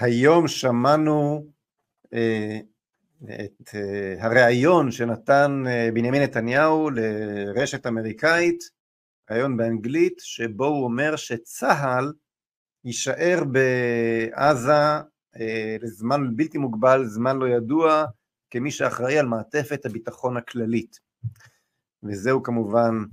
[0.00, 1.44] היום שמענו
[2.14, 2.58] אה,
[3.24, 8.60] את אה, הריאיון שנתן אה, בנימין נתניהו לרשת אמריקאית,
[9.30, 12.12] ריאיון באנגלית, שבו הוא אומר שצה"ל
[12.84, 15.02] יישאר בעזה
[15.40, 18.04] אה, לזמן בלתי מוגבל, זמן לא ידוע,
[18.50, 21.09] כמי שאחראי על מעטפת הביטחון הכללית.
[22.02, 23.04] וזהו כמובן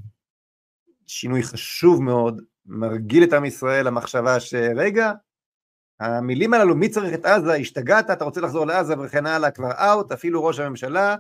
[1.07, 5.11] שינוי חשוב מאוד, מרגיל את עם ישראל למחשבה שרגע,
[5.99, 10.11] המילים הללו, מי צריך את עזה, השתגעת, אתה רוצה לחזור לעזה וכן הלאה, כבר אאוט,
[10.11, 11.15] אפילו ראש הממשלה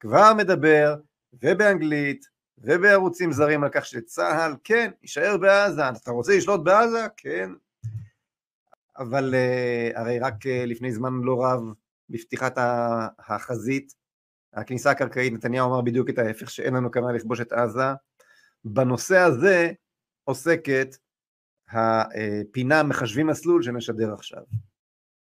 [0.00, 0.96] כבר מדבר,
[1.42, 2.26] ובאנגלית,
[2.58, 7.06] ובערוצים זרים על כך שצה"ל, כן, יישאר בעזה, אתה רוצה לשלוט בעזה?
[7.16, 7.50] כן.
[8.98, 11.62] אבל uh, הרי רק uh, לפני זמן לא רב,
[12.08, 12.58] בפתיחת
[13.18, 13.94] החזית,
[14.54, 17.92] הכניסה הקרקעית, נתניהו אמר בדיוק את ההפך, שאין לנו כוונה לכבוש את עזה.
[18.64, 19.72] בנושא הזה
[20.24, 20.96] עוסקת
[21.70, 24.42] הפינה מחשבים מסלול שנשדר עכשיו.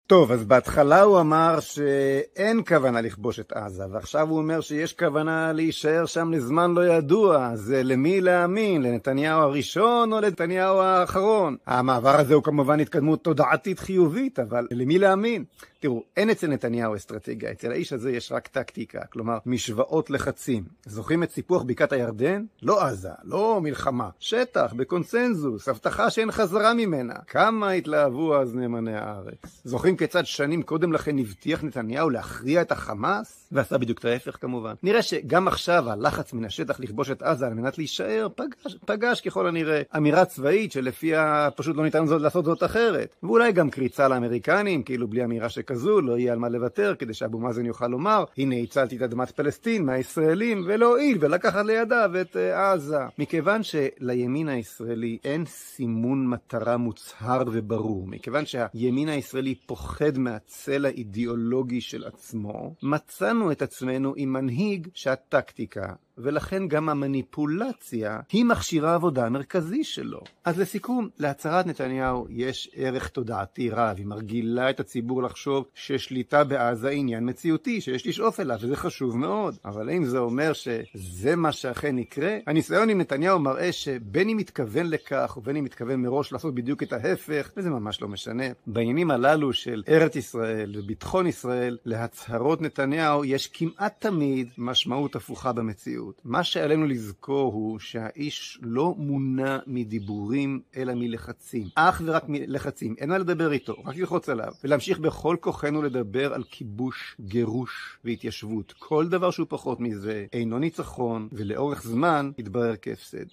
[0.07, 5.53] טוב, אז בהתחלה הוא אמר שאין כוונה לכבוש את עזה, ועכשיו הוא אומר שיש כוונה
[5.53, 11.57] להישאר שם לזמן לא ידוע, אז למי להאמין, לנתניהו הראשון או לנתניהו האחרון?
[11.65, 15.43] המעבר הזה הוא כמובן התקדמות תודעתית חיובית, אבל למי להאמין?
[15.85, 20.63] תראו, אין אצל נתניהו אסטרטגיה, אצל האיש הזה יש רק טקטיקה, כלומר משוואות לחצים.
[20.85, 22.43] זוכרים את סיפוח בקעת הירדן?
[22.61, 27.13] לא עזה, לא מלחמה, שטח, בקונסנזוס, הבטחה שאין חזרה ממנה.
[27.27, 29.61] כמה התלהבו אז נאמני הארץ.
[29.63, 33.49] זוכרים כיצד שנים קודם לכן הבטיח נתניהו להכריע את החמאס?
[33.51, 34.73] ועשה בדיוק את ההפך כמובן.
[34.83, 39.47] נראה שגם עכשיו הלחץ מן השטח לכבוש את עזה על מנת להישאר פגש, פגש ככל
[39.47, 43.15] הנראה אמירה צבאית שלפיה פשוט לא ניתן זאת, לעשות זאת אחרת.
[43.23, 47.39] ואולי גם קריצה לאמריקנים, כאילו בלי אמירה שכזו לא יהיה על מה לוותר כדי שאבו
[47.39, 52.99] מאזן יוכל לומר הנה הצלתי את אדמת פלסטין מהישראלים ולהועיל ולקחת לידיו את uh, עזה.
[53.19, 62.03] מכיוון שלימין הישראלי אין סימון מטרה מוצהר וברור, מכיוון שהימין הישראלי פוחד מהצל האידיאולוגי של
[62.03, 70.19] עצמו, מצאנו את עצמנו עם מנהיג שהטקטיקה ולכן גם המניפולציה היא מכשיר העבודה המרכזי שלו.
[70.45, 76.89] אז לסיכום, להצהרת נתניהו יש ערך תודעתי רב, היא מרגילה את הציבור לחשוב ששליטה בעזה
[76.89, 79.55] היא עניין מציאותי, שיש לשאוף אליו, וזה חשוב מאוד.
[79.65, 82.37] אבל האם זה אומר שזה מה שאכן יקרה?
[82.47, 86.93] הניסיון עם נתניהו מראה שבין אם מתכוון לכך ובין אם מתכוון מראש לעשות בדיוק את
[86.93, 88.45] ההפך, וזה ממש לא משנה.
[88.67, 96.04] בעניינים הללו של ארץ ישראל וביטחון ישראל, להצהרות נתניהו יש כמעט תמיד משמעות הפוכה במציאות.
[96.23, 101.67] מה שעלינו לזכור הוא שהאיש לא מונע מדיבורים אלא מלחצים.
[101.75, 102.95] אך ורק מלחצים.
[102.97, 104.53] אין מה לדבר איתו, רק ללחוץ עליו.
[104.63, 108.73] ולהמשיך בכל כוחנו לדבר על כיבוש, גירוש והתיישבות.
[108.79, 113.25] כל דבר שהוא פחות מזה אינו ניצחון, ולאורך זמן יתברר כהפסד.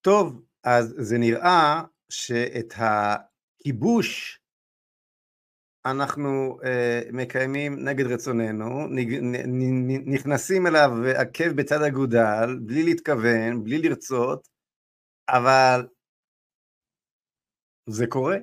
[0.00, 4.39] טוב, אז זה נראה שאת הכיבוש
[5.86, 8.88] אנחנו uh, מקיימים נגד רצוננו,
[10.06, 14.48] נכנסים אליו עקב בצד אגודל, בלי להתכוון, בלי לרצות,
[15.28, 15.86] אבל
[17.86, 18.36] זה קורה,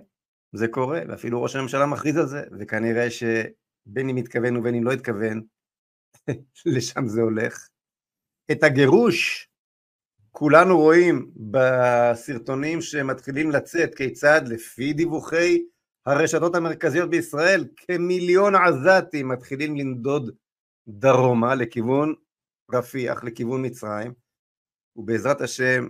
[0.53, 4.91] זה קורה, ואפילו ראש הממשלה מכריז על זה, וכנראה שבין אם התכוון ובין אם לא
[4.91, 5.41] התכוון,
[6.75, 7.67] לשם זה הולך.
[8.51, 9.49] את הגירוש
[10.31, 15.63] כולנו רואים בסרטונים שמתחילים לצאת כיצד לפי דיווחי
[16.07, 20.35] הרשתות המרכזיות בישראל כמיליון עזתים מתחילים לנדוד
[20.87, 22.13] דרומה לכיוון
[22.73, 24.13] רפיח, לכיוון מצרים
[24.95, 25.87] ובעזרת השם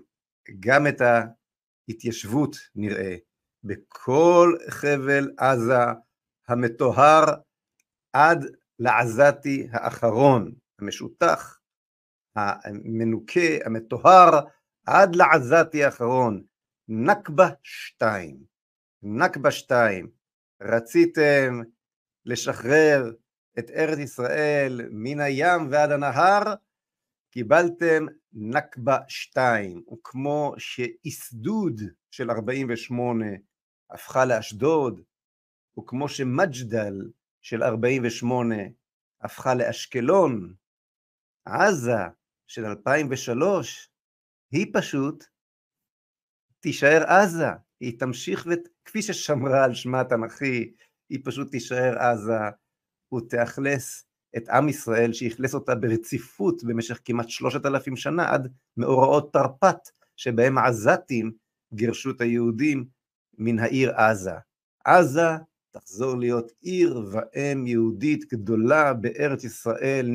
[0.59, 3.15] גם את ההתיישבות נראה
[3.63, 5.83] בכל חבל עזה
[6.47, 7.23] המטוהר
[8.13, 8.45] עד
[8.79, 11.59] לעזתי האחרון המשותח
[12.35, 14.39] המנוקה, המטוהר,
[14.85, 16.43] עד לעזתי האחרון.
[16.87, 18.56] נכבה שתיים.
[19.03, 20.11] נכבה שתיים.
[20.61, 21.61] רציתם
[22.25, 23.11] לשחרר
[23.59, 26.43] את ארץ ישראל מן הים ועד הנהר,
[27.31, 29.83] קיבלתם נכבה שתיים.
[29.93, 31.81] וכמו שאיסדוד
[32.11, 33.25] של 48
[33.89, 35.01] הפכה לאשדוד,
[35.79, 38.55] וכמו שמג'דל של 48
[39.21, 40.53] הפכה לאשקלון,
[41.45, 42.01] עזה
[42.47, 43.89] של 2003,
[44.51, 45.23] היא פשוט
[46.59, 47.47] תישאר עזה,
[47.79, 48.47] היא תמשיך,
[48.87, 50.71] כפי ששמרה על שמה התנ"כי,
[51.09, 52.39] היא פשוט תישאר עזה
[53.13, 54.05] ותאכלס
[54.37, 60.57] את עם ישראל, שאכלס אותה ברציפות במשך כמעט שלושת אלפים שנה, עד מאורעות תרפ"ט, שבהם
[60.57, 61.31] העזתים
[61.73, 62.85] גירשו את היהודים
[63.37, 64.35] מן העיר עזה.
[64.85, 65.29] עזה
[65.71, 70.11] תחזור להיות עיר ואם יהודית גדולה בארץ ישראל,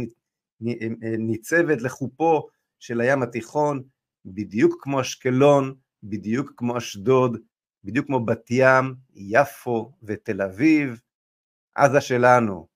[1.18, 2.48] ניצבת לחופו
[2.78, 3.82] של הים התיכון,
[4.24, 7.38] בדיוק כמו אשקלון, בדיוק כמו אשדוד,
[7.84, 11.00] בדיוק כמו בת ים, יפו ותל אביב,
[11.74, 12.66] עזה שלנו.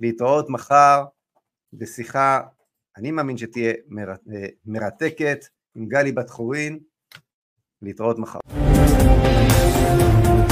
[0.00, 1.04] להתראות מחר
[1.72, 2.40] בשיחה,
[2.96, 5.44] אני מאמין שתהיה אה, מרתקת,
[5.74, 6.78] עם גלי בת חורין,
[7.82, 8.38] להתראות מחר.
[8.98, 10.47] thank you